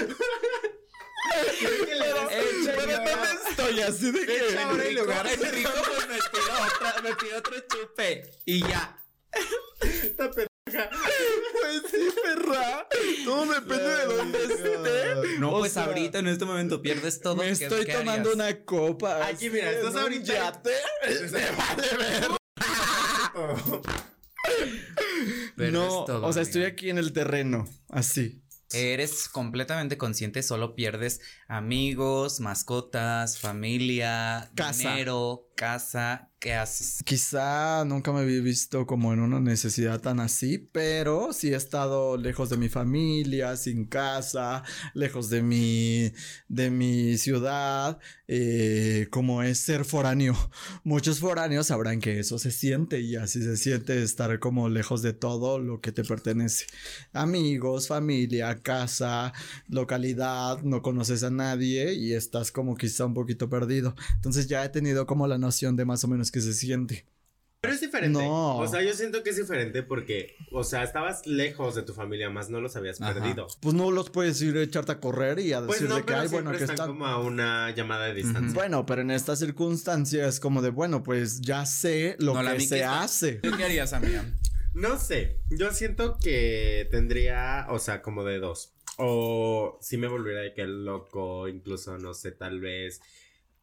[1.95, 2.29] Pero,
[2.67, 3.81] pero ¿dónde estoy?
[3.81, 4.33] Así de que...
[4.39, 5.27] Fecha, hora y lugar.
[5.27, 8.99] Enrico, pues me pido otra, me pido otro chupe y ya.
[9.81, 10.91] Esta pendeja.
[10.91, 12.89] Pues sí, perra.
[13.25, 15.39] Todo depende de dónde esté.
[15.39, 17.37] No, O pues sea, ahorita en este momento pierdes todo.
[17.37, 18.35] Me ¿qué- estoy tomando harías?
[18.35, 19.25] una copa.
[19.27, 20.61] Aquí, mira, estás ahorita-.
[21.31, 22.42] Me vale ver.
[25.57, 28.43] Pierdes No, todo, o sea, estoy aquí en el terreno, así.
[28.73, 34.91] Eres completamente consciente, solo pierdes amigos, mascotas, familia, Casa.
[34.91, 36.29] dinero, casa.
[36.43, 37.05] ¿Qué haces?
[37.05, 42.17] Quizá nunca me había visto como en una necesidad tan así, pero sí he estado
[42.17, 46.13] lejos de mi familia, sin casa, lejos de mi,
[46.49, 50.35] de mi ciudad, eh, como es ser foráneo.
[50.83, 55.13] Muchos foráneos sabrán que eso se siente y así se siente estar como lejos de
[55.13, 56.67] todo lo que te pertenece.
[57.13, 59.33] Amigos, familia, casa,
[59.69, 63.95] localidad, no conoces a nadie y estás como quizá un poquito perdido.
[64.17, 67.05] Entonces ya he tenido como la noción de más o menos que se siente.
[67.61, 68.19] Pero es diferente.
[68.19, 68.57] No.
[68.57, 72.29] O sea, yo siento que es diferente porque, o sea, estabas lejos de tu familia,
[72.29, 73.15] más no los habías Ajá.
[73.15, 73.47] perdido.
[73.61, 76.13] Pues no los puedes ir a echarte a correr y a Pues decirle no, que
[76.15, 76.89] hay, bueno, que están están.
[76.89, 78.53] como a una llamada de distancia.
[78.53, 82.77] Bueno, pero en estas circunstancias, como de bueno, pues ya sé lo No, que se
[82.81, 83.33] está- hace.
[83.35, 84.25] ¿Tú qué harías, amiga?
[84.75, 88.73] No sé, yo siento que tendría, o sea, como de dos.
[88.99, 93.01] O si me volviera de que loco, incluso, no sé, tal vez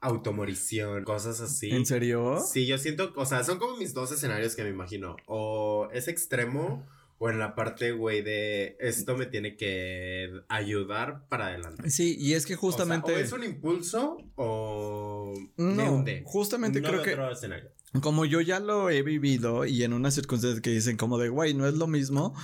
[0.01, 1.69] automorición, cosas así.
[1.71, 2.39] ¿En serio?
[2.51, 5.15] Sí, yo siento, o sea, son como mis dos escenarios que me imagino.
[5.27, 6.85] O es extremo,
[7.17, 11.89] o en la parte, güey, de esto me tiene que ayudar para adelante.
[11.89, 13.11] Sí, y es que justamente.
[13.11, 16.23] O, sea, o es un impulso o me No, hunde.
[16.25, 17.69] justamente No creo que- otro escenario.
[18.01, 21.55] Como yo ya lo he vivido y en unas circunstancias que dicen como de, güey,
[21.55, 22.35] no es lo mismo,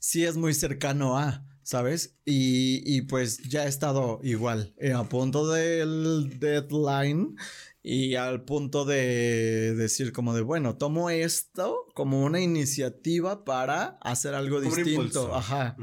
[0.00, 2.16] sí es muy cercano a, ¿sabes?
[2.24, 7.36] Y, y pues ya he estado igual, eh, a punto del deadline
[7.80, 14.34] y al punto de decir como de, bueno, tomo esto como una iniciativa para hacer
[14.34, 15.76] algo Como distinto, ajá,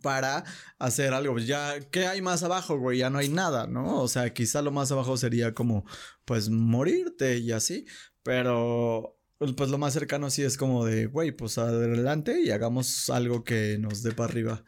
[0.00, 0.44] para
[0.78, 1.32] hacer algo.
[1.32, 2.98] Pues ya, ¿qué hay más abajo, güey?
[2.98, 4.00] Ya no hay nada, ¿no?
[4.00, 5.84] O sea, quizá lo más abajo sería como,
[6.24, 7.84] pues, morirte y así,
[8.22, 9.12] pero...
[9.38, 13.76] Pues lo más cercano sí es como de, güey, pues adelante y hagamos algo que
[13.78, 14.64] nos dé para arriba.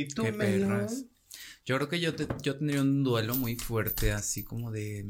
[0.00, 1.06] ¿Y tú, Qué perras.
[1.66, 5.06] Yo creo que yo, te- yo tendría un duelo muy fuerte, así como de.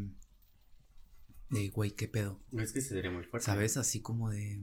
[1.51, 2.43] De, güey, qué pedo.
[2.59, 3.45] Es que sería muy fuerte.
[3.45, 3.77] ¿Sabes?
[3.77, 4.61] Así como de.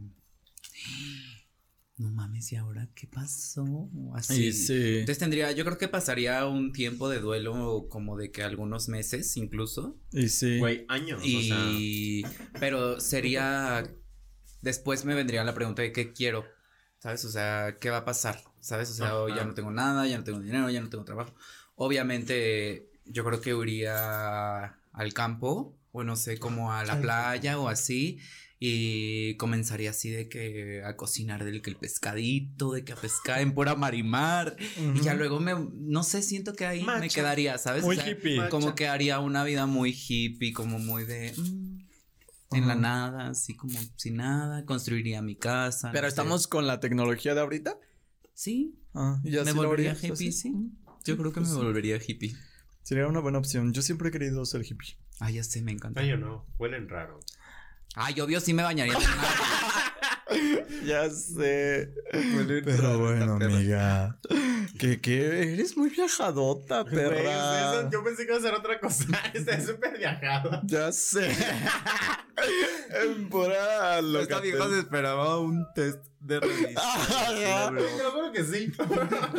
[1.97, 3.89] No mames, ¿y ahora qué pasó?
[4.15, 4.51] Así.
[4.51, 4.97] Sí.
[4.99, 9.37] Entonces tendría, yo creo que pasaría un tiempo de duelo como de que algunos meses
[9.37, 9.97] incluso.
[10.11, 10.57] Y sí.
[10.57, 11.71] Güey, años, o sea.
[11.71, 12.23] Y.
[12.59, 13.83] Pero sería.
[14.61, 16.45] Después me vendría la pregunta de qué quiero.
[16.99, 17.23] ¿Sabes?
[17.25, 18.41] O sea, ¿qué va a pasar?
[18.65, 18.89] ¿Sabes?
[18.89, 21.35] O sea, oh, ya no tengo nada, ya no tengo dinero, ya no tengo trabajo.
[21.75, 27.67] Obviamente, yo creo que iría al campo, o no sé, como a la playa o
[27.69, 28.17] así.
[28.59, 33.41] Y comenzaría así de que a cocinar del que el pescadito, de que a pescar
[33.41, 34.55] en pura marimar.
[34.95, 37.83] Y ya luego me, no sé, siento que ahí me quedaría, ¿sabes?
[37.83, 38.49] O Muy sea, hippie.
[38.49, 38.75] como Macha.
[38.75, 43.77] que haría una vida muy hippie, como muy de mm, en la nada, así como
[43.95, 45.91] sin nada, construiría mi casa.
[45.91, 46.13] Pero no sé.
[46.13, 47.77] estamos con la tecnología de ahorita.
[48.35, 50.31] Sí, Ah, ¿ya me sí lo volvería harías hippie, así?
[50.31, 50.53] sí.
[51.05, 51.63] Yo creo que me Pues sí.
[51.63, 52.35] volvería hippie.
[52.83, 53.73] Sería una buena opción.
[53.73, 54.97] Yo siempre he querido ser hippie.
[55.19, 56.01] Ah, ya sé, me encanta.
[56.01, 56.45] Ay, yo no.
[56.59, 57.19] Huelen raro.
[57.95, 58.93] Ay, obvio sí me bañaría.
[60.85, 61.93] Ya sé.
[62.11, 63.55] Pero bueno, perra.
[63.55, 64.19] amiga.
[64.77, 67.89] Que, que eres muy viajadota, perra.
[67.89, 69.05] yo pensé que iba a ser otra cosa.
[69.33, 70.61] Está súper viajado.
[70.65, 71.31] Ya sé.
[73.01, 77.71] En pura Esta vieja se esperaba un test de revista.
[77.73, 78.71] Te lo juro que sí.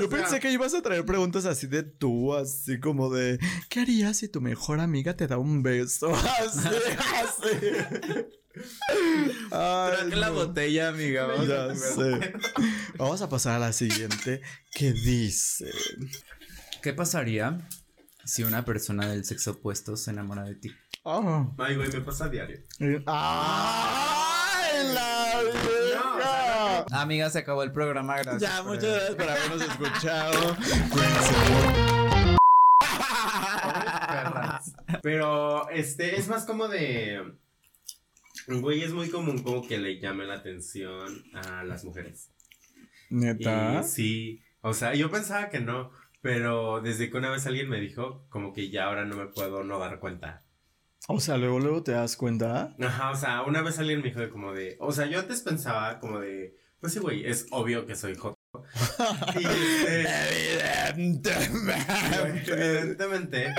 [0.01, 4.17] Yo pensé que ibas a traer preguntas así de tú, así como de ¿qué harías
[4.17, 6.11] si tu mejor amiga te da un beso?
[6.15, 6.69] Así,
[7.23, 8.27] así.
[9.51, 10.35] Traje la no.
[10.35, 11.27] botella, amiga.
[11.27, 11.77] vamos a Ya comer.
[11.77, 12.33] sé.
[12.97, 14.41] Vamos a pasar a la siguiente.
[14.73, 15.71] ¿Qué dice?
[16.83, 17.59] ¿Qué pasaría
[18.25, 20.73] si una persona del sexo opuesto se enamora de ti?
[21.05, 21.47] Ah.
[21.59, 22.61] Ay, güey, me pasa a diario.
[23.07, 26.85] ¡Ay, la vieja!
[26.93, 28.43] Amiga, se acabó el programa, gracias.
[28.43, 30.57] Ya, muchas gracias por habernos escuchado.
[35.03, 37.23] Pero, este, es más como de.
[38.49, 42.31] Güey, es muy común como que le llame la atención a las mujeres.
[43.11, 43.81] ¿Neta?
[43.81, 47.81] Y sí, o sea, yo pensaba que no, pero desde que una vez alguien me
[47.81, 50.45] dijo, como que ya ahora no me puedo no dar cuenta.
[51.09, 52.75] O sea, luego, luego te das cuenta.
[52.81, 55.41] Ajá, o sea, una vez alguien me dijo de como de, o sea, yo antes
[55.43, 58.37] pensaba como de, pues sí, güey, es obvio que soy joto.
[59.39, 60.07] y este,
[60.91, 62.53] Evidentemente.
[62.53, 63.55] evidentemente.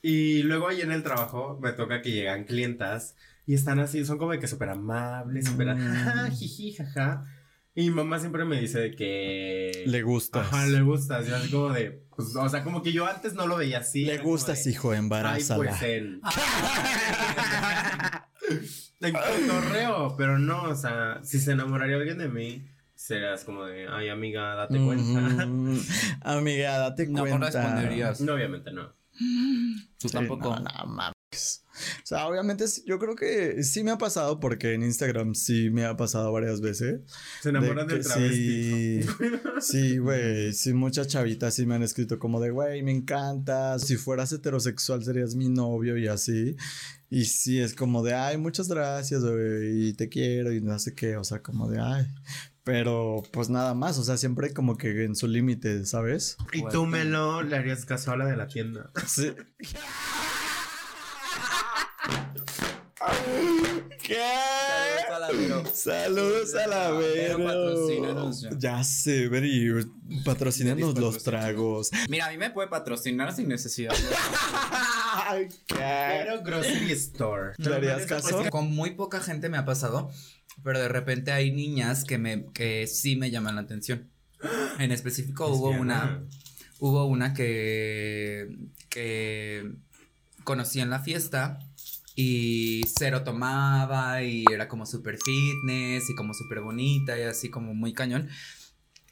[0.00, 4.18] Y luego ahí en el trabajo me toca que llegan clientas y están así, son
[4.18, 6.30] como de que súper amables, súper, Mm.
[6.32, 7.24] jiji, jaja.
[7.76, 9.82] Y mi mamá siempre me dice de que...
[9.86, 10.46] Le gustas.
[10.46, 11.26] Ajá, le gustas.
[11.26, 14.04] Yo así como de, pues, o sea, como que yo antes no lo veía así.
[14.04, 15.56] Le gustas, de, hijo, Ay, embarázala.
[15.70, 16.20] pues en...
[19.00, 23.86] en cotorreo, pero no, o sea, si se enamoraría alguien de mí, serás como de,
[23.88, 25.44] ay, amiga, date cuenta.
[25.46, 25.78] Mm,
[26.22, 27.50] Amiga, date No cuenta.
[27.50, 28.20] corresponderías.
[28.20, 28.88] No, obviamente no.
[29.98, 30.50] Tú Sí, tampoco.
[30.50, 31.12] no, no
[31.74, 35.84] O sea, obviamente yo creo que sí me ha pasado porque en Instagram sí me
[35.84, 37.00] ha pasado varias veces.
[37.42, 39.02] Se enamoran De del travesti.
[39.02, 39.08] Sí,
[39.60, 40.52] sí, güey.
[40.52, 43.78] Sí, muchas chavitas sí me han escrito como de, güey, me encanta.
[43.78, 46.56] Si fueras heterosexual serías mi novio y así.
[47.10, 50.94] Y sí, es como de, ay, muchas gracias, güey, y te quiero y no sé
[50.94, 51.16] qué.
[51.16, 52.06] O sea, como de, ay.
[52.64, 56.38] Pero pues nada más, o sea, siempre como que en su límite, ¿sabes?
[56.52, 58.90] Y tú, Melo, le harías caso a la de la tienda.
[59.06, 59.32] Sí.
[64.02, 64.16] ¿Qué?
[65.08, 65.64] Saludos a la Vero.
[65.74, 67.44] Saludos a la Vero, Vero.
[67.44, 68.84] patrocínanos ya.
[68.84, 69.86] Sé, Veri,
[70.24, 71.90] patrocínanos Vero, los tragos.
[72.08, 73.94] Mira, a mí me puede patrocinar sin necesidad.
[75.66, 75.76] ¿qué?
[75.76, 77.52] Pero Grocery Store.
[77.58, 78.44] ¿Le harías caso?
[78.50, 80.10] Con muy poca gente me ha pasado,
[80.62, 84.10] pero de repente hay niñas que me que sí me llaman la atención.
[84.78, 86.22] En específico hubo una
[86.78, 88.48] hubo una que
[88.88, 89.72] que
[90.44, 91.58] conocí en la fiesta
[92.14, 97.74] y cero tomaba y era como súper fitness y como súper bonita y así como
[97.74, 98.28] muy cañón.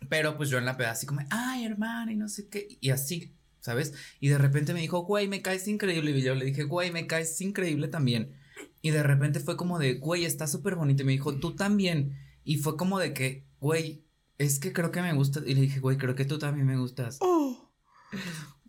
[0.09, 2.91] Pero pues yo en la peda así como, ay hermana y no sé qué, y
[2.91, 3.95] así, ¿sabes?
[4.21, 6.11] Y de repente me dijo, güey, me caes increíble.
[6.11, 8.35] Y yo le dije, güey, me caes increíble también.
[8.83, 11.03] Y de repente fue como de, güey, está súper bonito.
[11.03, 12.19] Y me dijo, tú también.
[12.45, 14.05] Y fue como de que, güey,
[14.38, 15.41] es que creo que me gusta.
[15.47, 17.19] Y le dije, güey, creo que tú también me gustas.
[17.21, 17.71] Oh.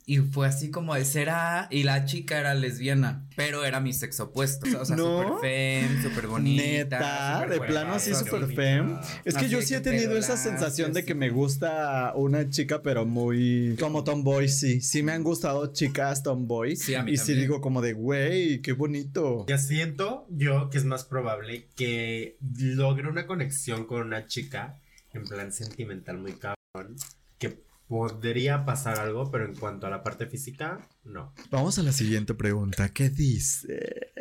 [0.06, 1.68] Y fue así como de será.
[1.72, 4.66] Y la chica era lesbiana, pero era mi sexo opuesto.
[4.80, 5.24] O sea, ¿No?
[5.24, 6.64] súper fem, súper bonita.
[6.64, 8.98] Neta, de buena, plano así súper super fem.
[9.24, 12.82] Es que Así yo sí he tenido esa sensación de que me gusta una chica,
[12.82, 14.82] pero muy como tomboy, sí.
[14.82, 16.76] Sí me han gustado chicas tomboy.
[16.76, 17.40] Sí, a mí y sí también.
[17.42, 19.46] digo como de, güey, qué bonito.
[19.48, 24.80] Ya siento yo que es más probable que logre una conexión con una chica
[25.14, 26.96] en plan sentimental muy cabrón,
[27.38, 27.62] que
[27.94, 31.32] podría pasar algo, pero en cuanto a la parte física, no.
[31.52, 32.92] Vamos a la siguiente pregunta.
[32.92, 34.12] ¿Qué dice?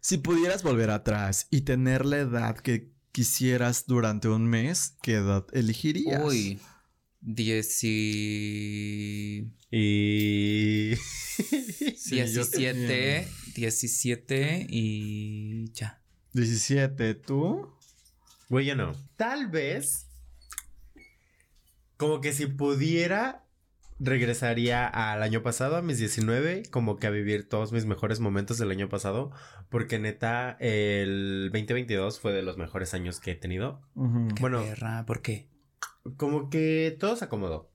[0.00, 5.44] Si pudieras volver atrás y tener la edad que quisieras durante un mes, ¿qué edad
[5.52, 6.22] elegirías?
[6.24, 6.60] Uy.
[7.20, 7.52] Dieci...
[9.72, 10.92] Y...
[11.96, 16.00] Sí, yo 17, 17 y ya.
[16.32, 17.68] 17, ¿tú?
[18.48, 18.92] Güey, yo no.
[19.16, 20.06] Tal vez,
[22.02, 23.44] como que si pudiera,
[24.00, 28.58] regresaría al año pasado, a mis 19, como que a vivir todos mis mejores momentos
[28.58, 29.30] del año pasado,
[29.68, 33.82] porque neta, el 2022 fue de los mejores años que he tenido.
[33.94, 34.64] Bueno.
[34.64, 35.46] perra, ¿por qué?
[36.16, 37.70] Como que todo se acomodó.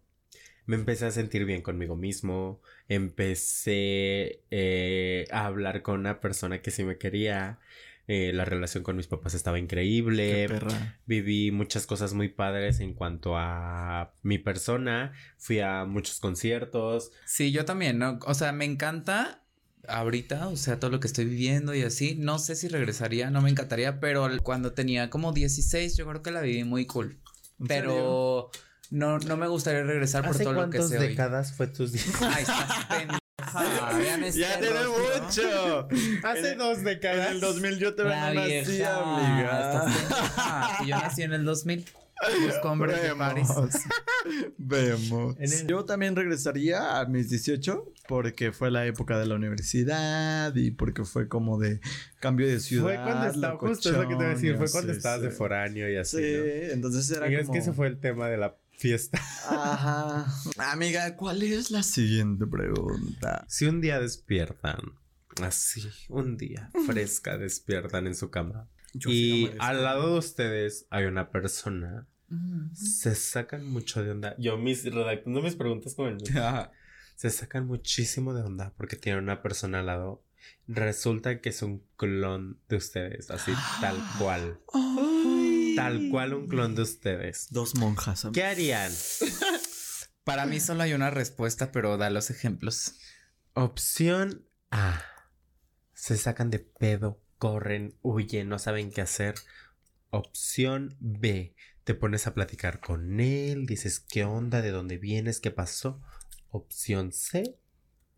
[0.66, 2.60] Me empecé a sentir bien conmigo mismo,
[2.90, 7.60] empecé eh, a hablar con una persona que sí me quería,
[8.08, 10.98] eh, la relación con mis papás estaba Qué increíble, perra.
[11.06, 15.12] Viví muchas cosas muy padres en cuanto a mi persona.
[15.38, 17.12] Fui a muchos conciertos.
[17.26, 18.20] Sí, yo también, ¿no?
[18.26, 19.44] O sea, me encanta
[19.88, 22.16] ahorita, o sea, todo lo que estoy viviendo y así.
[22.16, 26.32] No sé si regresaría, no me encantaría, pero cuando tenía como 16, yo creo que
[26.32, 27.20] la viví muy cool.
[27.68, 28.52] Pero
[28.90, 31.08] no, no me gustaría regresar por ¿Hace todo lo que cuántas sé hoy.
[31.10, 32.22] décadas fue tus días?
[32.22, 33.20] Ay, estás
[33.98, 35.88] Vean este Ya tiene rostro.
[35.90, 36.28] mucho.
[36.28, 37.28] Hace dos décadas.
[37.28, 39.86] En el 2000 yo te La no nací, amiga.
[40.86, 41.86] yo nací en el 2000.
[42.48, 43.48] Busco hombres de París.
[44.58, 45.36] Vemos.
[45.40, 50.72] El- Yo también regresaría a mis 18 porque fue la época de la universidad y
[50.72, 51.80] porque fue como de
[52.20, 52.84] cambio de ciudad.
[52.86, 55.22] Fue cuando estaba, justo es lo que te iba a decir, fue cuando sí, estabas
[55.22, 55.38] de sí.
[55.38, 56.18] foráneo y así.
[56.18, 56.24] Sí,
[56.68, 56.74] ¿no?
[56.74, 57.54] entonces era Y como...
[57.54, 59.20] que ese fue el tema de la fiesta.
[59.50, 60.28] Ajá.
[60.58, 63.46] Amiga, ¿cuál es la siguiente pregunta?
[63.48, 64.80] Si un día despiertan,
[65.42, 68.70] así, un día fresca despiertan en su cama.
[68.94, 72.08] Yo sí y al lado de ustedes hay una persona.
[72.74, 74.36] Se sacan mucho de onda.
[74.38, 76.18] Yo mis redactando mis preguntas con el
[77.16, 80.24] se sacan muchísimo de onda porque tienen una persona al lado.
[80.68, 84.60] Resulta que es un clon de ustedes, así tal cual.
[84.74, 85.07] Ay.
[85.78, 87.48] Tal cual un clon de ustedes.
[87.52, 88.28] Dos monjas.
[88.34, 88.92] ¿Qué harían?
[90.24, 92.96] Para mí solo hay una respuesta, pero da los ejemplos.
[93.54, 95.02] Opción A.
[95.94, 99.36] Se sacan de pedo, corren, huyen, no saben qué hacer.
[100.10, 101.56] Opción B.
[101.84, 106.02] Te pones a platicar con él, dices qué onda, de dónde vienes, qué pasó.
[106.50, 107.60] Opción C.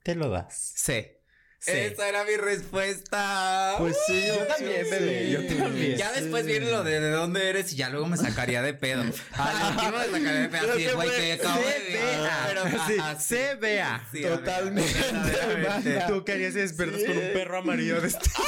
[0.03, 0.73] Te lo das.
[0.75, 1.18] C.
[1.59, 1.87] C.
[1.87, 3.75] Esa era mi respuesta.
[3.77, 5.97] Pues sí, Yo también, sí, bebé, yo también.
[5.97, 6.21] Ya sí.
[6.21, 9.01] después viene lo de de dónde eres y ya luego me sacaría de pedo.
[9.33, 14.07] Al último me sacaría de pedo así, güey, que acabo de C, vea.
[14.11, 14.19] Sí.
[14.19, 16.03] Sí, Totalmente.
[16.07, 18.29] Tú querías y despiertas con un perro amarillo de este.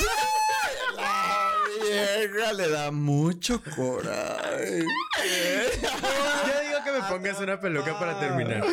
[1.82, 4.80] Vieja le da mucho coraje.
[4.80, 8.64] Yo digo que me pongas una peluca para terminar.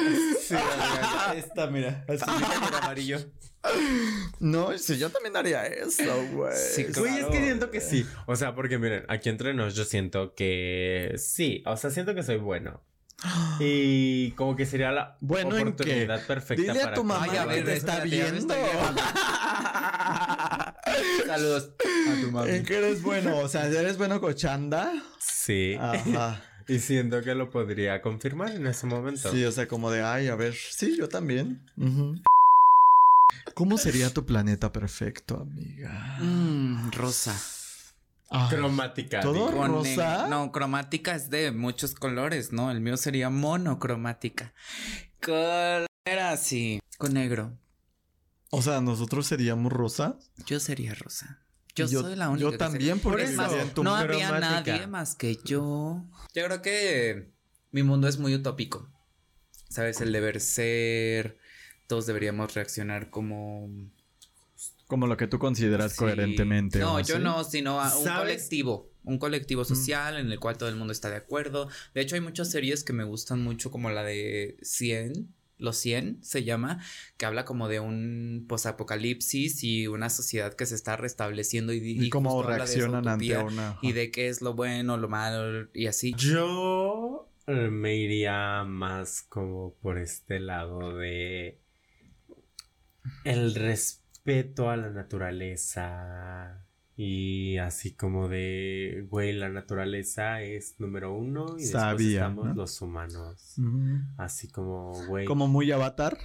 [0.40, 2.04] Sí, amiga, esta, mira.
[2.08, 3.18] Así con amarillo.
[4.40, 6.02] No, sí, yo también haría eso,
[6.32, 6.56] güey.
[6.56, 8.06] Sí, Güey, es que siento que sí.
[8.26, 11.62] O sea, porque miren, aquí entre nos yo siento que sí.
[11.66, 12.80] O sea, siento que soy bueno.
[13.60, 15.62] Y como que sería la ¿Bueno en qué?
[15.70, 18.54] oportunidad perfecta Dile a para tu que- mamá Ay, a que ver, te está viendo.
[21.26, 23.38] Saludos a tu ¿En qué eres bueno?
[23.38, 24.92] O sea, ¿eres bueno cochanda?
[25.18, 25.76] Sí.
[25.80, 26.42] Ajá.
[26.70, 29.32] Y siento que lo podría confirmar en ese momento.
[29.32, 31.62] Sí, o sea, como de, ay, a ver, sí, yo también.
[31.78, 32.16] Ujú.
[33.58, 36.18] ¿Cómo sería tu planeta perfecto, amiga?
[36.20, 37.36] Mm, rosa.
[38.50, 39.18] Cromática.
[39.18, 39.50] ¿Todo?
[39.50, 40.28] Con ¿Rosa?
[40.28, 42.70] No, cromática es de muchos colores, ¿no?
[42.70, 44.54] El mío sería monocromática.
[45.20, 47.58] Con era así, con negro.
[48.50, 50.20] O sea, nosotros seríamos rosa.
[50.46, 51.40] Yo sería rosa.
[51.74, 52.42] Yo, Yo- soy la única.
[52.44, 54.72] yo que también, porque Es más, viviría en tu no habría cromática.
[54.72, 56.04] nadie más que yo.
[56.32, 57.32] Yo creo que
[57.72, 58.88] mi mundo es muy utópico.
[59.68, 60.00] ¿Sabes?
[60.00, 61.38] El deber ser.
[61.88, 63.68] Todos deberíamos reaccionar como.
[64.86, 65.98] Como lo que tú consideras Sí.
[65.98, 66.78] coherentemente.
[66.78, 67.24] No, ¿o yo así?
[67.24, 68.20] no, sino a un ¿Sabes?
[68.20, 68.90] colectivo.
[69.04, 71.68] Un colectivo social en el cual todo el mundo está de acuerdo.
[71.94, 75.34] De hecho, hay muchas series que me gustan mucho, como la de 100.
[75.58, 76.80] Los 100 se llama,
[77.16, 82.10] que habla como de un posapocalipsis y una sociedad que se está restableciendo y, Y,
[82.10, 83.76] cómo de esa reaccionan ante una.
[83.82, 86.14] y de qué es lo bueno, lo malo y así.
[86.16, 91.58] Yo eh, me iría más como por este lado de
[93.24, 96.64] el respeto a la naturaleza
[96.96, 102.54] y así como de, güey, la naturaleza es número uno y después Sabia, estamos ¿no?
[102.54, 103.54] los humanos.
[104.16, 106.18] Así como, güey, Como muy avatar.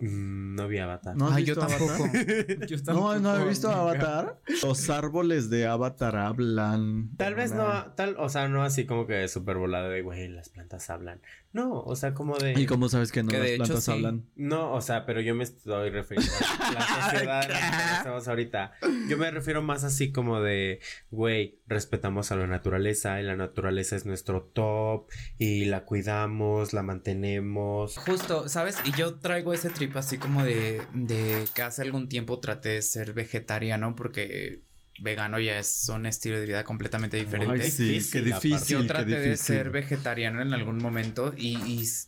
[0.00, 1.14] mm, no vi Avatar.
[1.16, 1.92] ¿No yo visto tampoco.
[2.04, 2.66] Avatar?
[2.66, 3.68] Yo No, tampoco, no he visto.
[3.70, 4.40] Avatar.
[4.62, 7.10] Los árboles de Avatar hablan.
[7.18, 10.48] Tal vez no, tal, o sea, no así como que súper volado de, güey, las
[10.48, 11.20] plantas hablan.
[11.52, 12.52] No, o sea, como de...
[12.52, 13.90] ¿Y cómo sabes que no Que las hecho plantas sí.
[13.92, 14.26] hablan?
[14.36, 18.28] No, o sea, pero yo me estoy refiriendo a la sociedad en la que estamos
[18.28, 18.72] ahorita.
[19.08, 20.80] Yo me refiero más así como de,
[21.10, 26.82] güey, respetamos a la naturaleza y la naturaleza es nuestro top y la cuidamos, la
[26.82, 27.96] mantenemos.
[27.96, 28.76] Justo, ¿sabes?
[28.84, 32.82] Y yo traigo ese trip así como de, de que hace algún tiempo traté de
[32.82, 34.67] ser vegetariano porque
[35.00, 37.62] vegano ya es un estilo de vida completamente diferente.
[37.62, 38.78] Ay, sí, difícil, qué difícil.
[38.78, 41.58] Yo traté de ser vegetariano en algún momento y,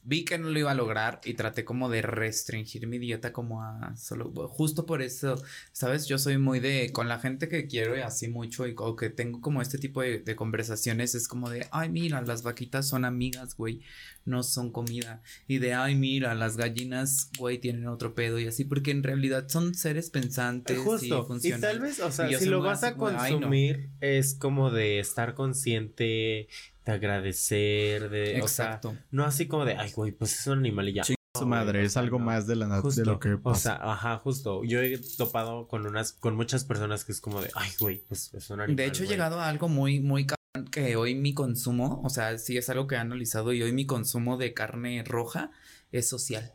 [0.04, 3.62] vi que no lo iba a lograr y traté como de restringir mi dieta como
[3.62, 6.06] a solo, justo por eso, ¿sabes?
[6.06, 9.10] Yo soy muy de, con la gente que quiero y así mucho y o que
[9.10, 13.04] tengo como este tipo de, de conversaciones, es como de, ay, mira, las vaquitas son
[13.04, 13.82] amigas, güey,
[14.24, 15.22] no son comida.
[15.48, 19.48] Y de, ay, mira, las gallinas, güey, tienen otro pedo y así, porque en realidad
[19.48, 21.22] son seres pensantes y Justo.
[21.22, 21.60] Y funcionan.
[21.60, 23.38] tal vez, o sea, Y si lo vas a así como de, "Ay, no".
[23.40, 26.48] consumir, es como de estar consciente,
[26.84, 28.96] de agradecer, de, o sea, Exacto.
[29.10, 31.02] no así como de, ay, güey, pues es un animal y ya.
[31.38, 33.76] Su madre, es o sea, algo más de, la Justo, de lo que o pasa.
[33.76, 34.64] sea, ajá, justo.
[34.64, 38.34] Yo he topado con unas, con muchas personas que es como de, ay, güey, pues
[38.34, 38.76] es un animal.
[38.76, 39.14] De hecho, he güey".
[39.16, 40.26] llegado a algo muy, muy
[40.72, 43.86] que hoy mi consumo, o sea, sí es algo que he analizado y hoy mi
[43.86, 45.52] consumo de carne roja
[45.92, 46.54] es social.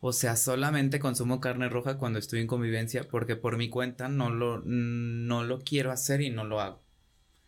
[0.00, 4.30] O sea, solamente consumo carne roja cuando estoy en convivencia porque por mi cuenta no
[4.30, 6.83] lo, no lo quiero hacer y no lo hago.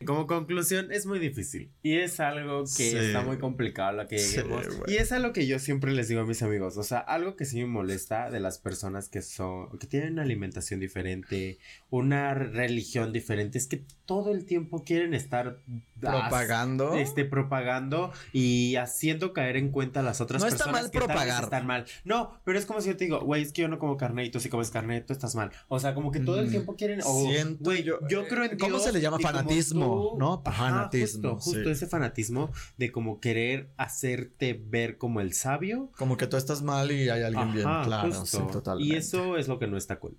[0.04, 1.70] Como conclusión, es muy difícil.
[1.82, 2.96] Y es algo que Sí.
[2.96, 4.66] está muy complicado a lo que lleguemos.
[4.88, 6.76] y es algo que yo siempre les digo a mis amigos.
[6.76, 10.22] O sea, algo que sí me molesta de las personas que son, que tienen una
[10.22, 15.60] alimentación diferente, una religión diferente, es que todo el tiempo quieren estar
[16.00, 16.94] Propagando.
[16.94, 20.98] este propagando y haciendo caer en cuenta a las otras No está personas mal que
[20.98, 21.44] propagar.
[21.44, 21.84] están mal.
[22.04, 24.24] No, pero es como si yo te digo, güey, es que yo no como carne
[24.24, 25.50] y tú sí comes carne, tú estás mal.
[25.68, 26.50] O sea, como que todo el Mm.
[26.50, 29.18] tiempo quieren o Siento güey, yo- yo, creo en ¿cómo Dios se le llama?
[29.18, 30.42] Fanatismo, tú- ¿no?
[30.44, 31.70] Fanatismo, Justo, justo sí.
[31.70, 35.90] ese fanatismo de como querer hacerte ver como el sabio.
[35.96, 37.64] Como que tú estás mal y hay alguien bien.
[37.84, 38.92] Claro, sí, totalmente.
[38.94, 40.16] Y eso es lo que no está cool.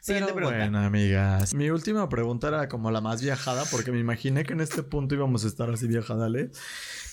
[0.00, 0.58] Siguiente Pero pregunta.
[0.58, 1.54] bueno, amigas.
[1.54, 5.14] Mi última pregunta era como la más viajada, porque me imaginé que en este punto
[5.14, 6.58] íbamos a estar así viajadales.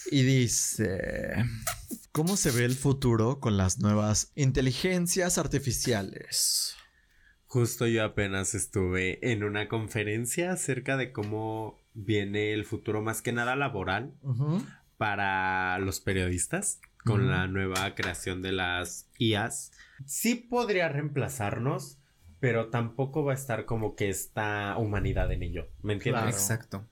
[0.10, 1.36] Y dice:
[2.12, 6.76] ¿Cómo se ve el futuro con las nuevas inteligencias artificiales?
[7.46, 13.32] Justo yo apenas estuve en una conferencia acerca de cómo viene el futuro más que
[13.32, 14.14] nada laboral
[14.98, 19.72] para los periodistas con la nueva creación de las IAs.
[20.06, 22.00] Sí podría reemplazarnos,
[22.40, 25.68] pero tampoco va a estar como que esta humanidad en ello.
[25.82, 26.22] ¿Me entiendes?
[26.24, 26.38] Claro.
[26.38, 26.88] Exacto.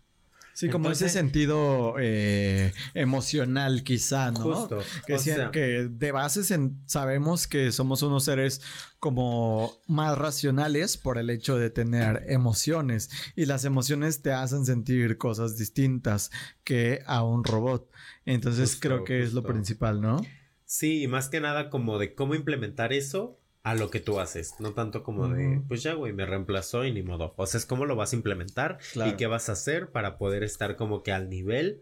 [0.53, 4.39] Sí, como ese sentido eh, emocional, quizá, ¿no?
[4.39, 4.79] Justo.
[5.05, 8.61] Que, o sí- sea, que de base sen- sabemos que somos unos seres
[8.99, 15.17] como más racionales por el hecho de tener emociones y las emociones te hacen sentir
[15.17, 16.31] cosas distintas
[16.63, 17.91] que a un robot.
[18.25, 20.25] Entonces Justo, creo que es lo principal, ¿no?
[20.63, 24.53] Sí, y más que nada como de cómo implementar eso a lo que tú haces,
[24.59, 27.33] no tanto como de, pues ya, güey, me reemplazó y ni modo.
[27.35, 29.09] O sea, es cómo lo vas a implementar Claro.
[29.11, 31.81] y qué vas a hacer para poder estar como que al nivel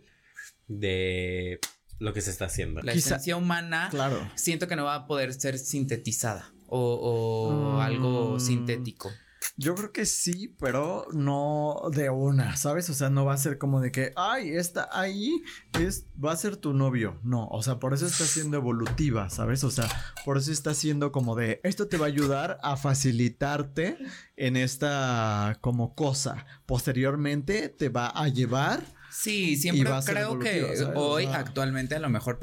[0.68, 1.60] de
[2.00, 2.82] lo que se está haciendo.
[2.82, 4.18] La Quizá- esencia humana Claro.
[4.36, 7.80] siento que no va a poder ser sintetizada o, o Mm.
[7.82, 9.12] algo sintético.
[9.58, 12.89] Yo creo que sí, pero no de una, ¿sabes?
[12.89, 15.44] O sea, no va a ser como de que, ay, esta ahí
[15.80, 17.20] es, va a ser tu novio.
[17.24, 19.64] No, o sea, por eso está siendo evolutiva, ¿sabes?
[19.64, 19.88] O sea,
[20.26, 23.98] por eso está siendo como de, esto te va a ayudar a facilitarte
[24.36, 26.46] en esta como cosa.
[26.66, 28.84] Posteriormente te va a llevar.
[29.12, 32.39] Sí, siempre creo que hoy, actualmente, a lo mejor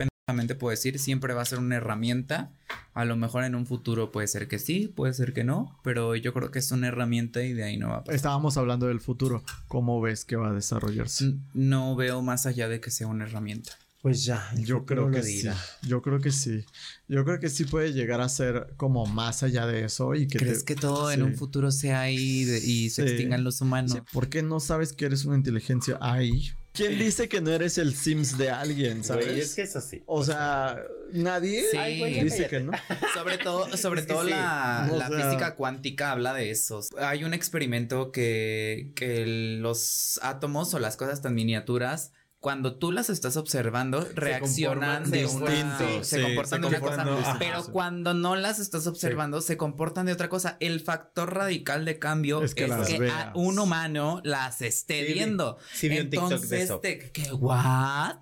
[0.59, 2.51] puedo decir, siempre va a ser una herramienta.
[2.95, 6.15] A lo mejor en un futuro puede ser que sí, puede ser que no, pero
[6.17, 8.15] yo creo que es una herramienta y de ahí no va a pasar.
[8.15, 9.43] Estábamos hablando del futuro.
[9.69, 11.25] ¿Cómo ves que va a desarrollarse?
[11.25, 13.73] N- No veo más allá de que sea una herramienta.
[14.03, 15.47] Pues ya, Yo creo que sí.
[15.83, 16.65] Yo creo que sí.
[17.07, 20.39] Yo creo que sí puede llegar a ser como más allá de eso y que
[20.39, 23.09] ¿Crees te- que todo en un futuro sea ahí de- y se Sí.
[23.11, 23.93] extingan los humanos?
[23.93, 26.51] Sí, ¿Por qué no sabes que eres una inteligencia ahí?
[26.73, 29.27] ¿Quién dice que no eres el Sims de alguien, sabes?
[29.27, 30.03] Güey, es que es así.
[30.07, 30.81] O sea,
[31.13, 31.77] nadie Sí.
[31.77, 32.73] Ay, güey, ya dice que no.
[33.15, 34.31] Sobre todo, sobre Es que todo sí.
[34.31, 36.81] la, O la sea- física cuántica habla de eso.
[36.99, 43.11] Hay un experimento que, que los átomos o las cosas tan miniaturas cuando tú las
[43.11, 47.37] estás observando, reaccionan comportan de distinto, una, se sí, comportan se de una cosa, distinto,
[47.39, 50.57] pero cuando no las estás observando, se comportan de otra cosa.
[50.59, 55.13] El factor radical de cambio Es es que a un humano las esté Sí, vi-
[55.13, 55.59] viendo.
[55.73, 57.33] sí vi un TikTok de Entonces, ¿qué?
[57.33, 58.17] ¿What?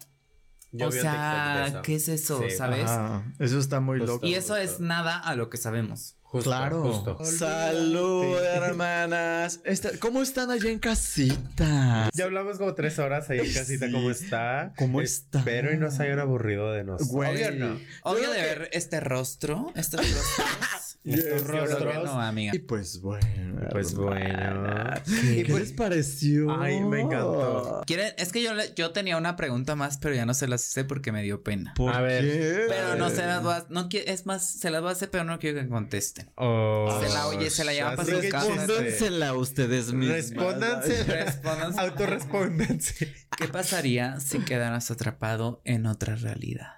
[0.72, 1.80] Yo o sea.
[1.84, 2.42] ¿qué es eso?
[2.42, 2.50] Sí.
[2.56, 2.90] ¿Sabes?
[2.90, 4.26] Ajá, eso está muy loco.
[4.26, 6.16] Y eso es nada a lo que sabemos.
[6.30, 6.82] Justo, Claro.
[6.82, 7.24] justo.
[7.24, 9.60] Salud, hermanas.
[9.64, 12.10] Esta- ¿Cómo están allá en casita?
[12.12, 13.92] Ya hablamos como tres horas ahí en casita, Sí.
[13.92, 14.72] ¿cómo está?
[14.76, 15.38] ¿Cómo está?
[15.38, 17.08] Espero y no se hayan aburrido de nosotros.
[17.08, 17.30] Güey.
[17.44, 17.80] Obvio no.
[18.02, 20.46] Obvio de que- ver este rostro, estos rostros.
[21.04, 22.04] Que rostros.
[22.04, 22.52] no, amiga.
[22.54, 23.60] Y pues bueno.
[23.70, 24.90] Pues bueno.
[25.04, 25.52] ¿Qué, ¿Qué?
[25.58, 26.60] les pareció?
[26.60, 27.82] Ay, me encantó.
[27.86, 28.12] ¿Quieren?
[28.18, 31.12] Es que yo, yo tenía una pregunta más, pero ya no se las hice porque
[31.12, 31.72] me dio pena.
[31.76, 32.24] ¿Por A ver.
[32.24, 32.64] qué?
[32.68, 35.24] Pero no se las voy a, no es más, se las voy a hacer, pero
[35.24, 36.30] no quiero que contesten.
[36.36, 38.48] Oh, Se la oye, se la llevan para sus casas.
[38.48, 38.66] chiste.
[38.66, 40.16] Respóndensela ustedes mismos.
[40.16, 41.04] Respóndanse.
[42.06, 43.14] Respóndanse.
[43.36, 46.77] ¿Qué pasaría si quedaras atrapado en otra realidad?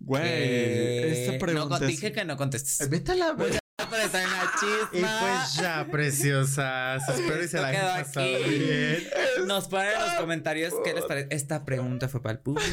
[0.00, 2.88] Güey, esta pregunta no, con- es- dije que no contestes.
[2.90, 3.58] Vete a la verga.
[4.04, 4.44] Está en la
[4.92, 5.18] Y chisma.
[5.20, 7.08] pues ya, preciosas.
[7.08, 8.50] Espero y se la hayan pasado aquí.
[8.58, 9.08] bien.
[9.46, 11.28] Nos ponen en los comentarios qué les parece.
[11.30, 12.66] Esta pregunta fue para el público.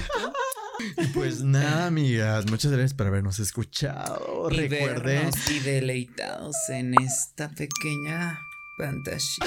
[1.14, 2.50] Pues nada, amigas.
[2.50, 4.48] Muchas gracias por habernos escuchado.
[4.52, 5.30] y Recuerden.
[5.50, 8.40] y deleitados en esta pequeña
[8.78, 9.46] fantasía.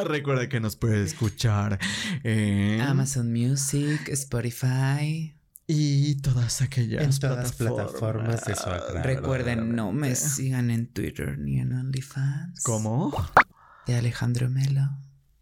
[0.04, 1.78] Recuerda que nos puede escuchar
[2.22, 5.35] en Amazon Music, Spotify.
[5.66, 9.02] Y todas aquellas En todas plataformas de su agrado.
[9.02, 12.62] Recuerden, no me sigan en Twitter ni en OnlyFans.
[12.62, 13.12] ¿Cómo?
[13.86, 14.88] De Alejandro Melo.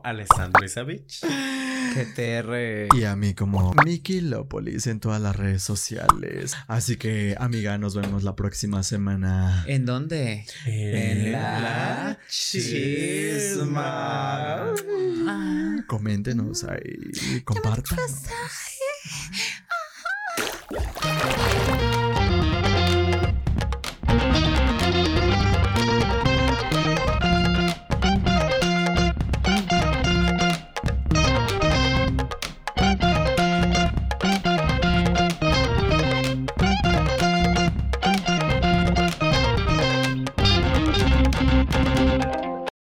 [0.02, 1.20] Alessandro Isavich.
[1.94, 2.88] GTR.
[2.96, 6.54] Y a mí como Miki Lópolis en todas las redes sociales.
[6.66, 9.64] Así que, amiga, nos vemos la próxima semana.
[9.68, 10.44] ¿En dónde?
[10.66, 13.64] En la chisma.
[15.28, 15.76] Ah.
[15.86, 17.98] Coméntenos ahí, compartan.
[20.74, 21.93] フフフフ。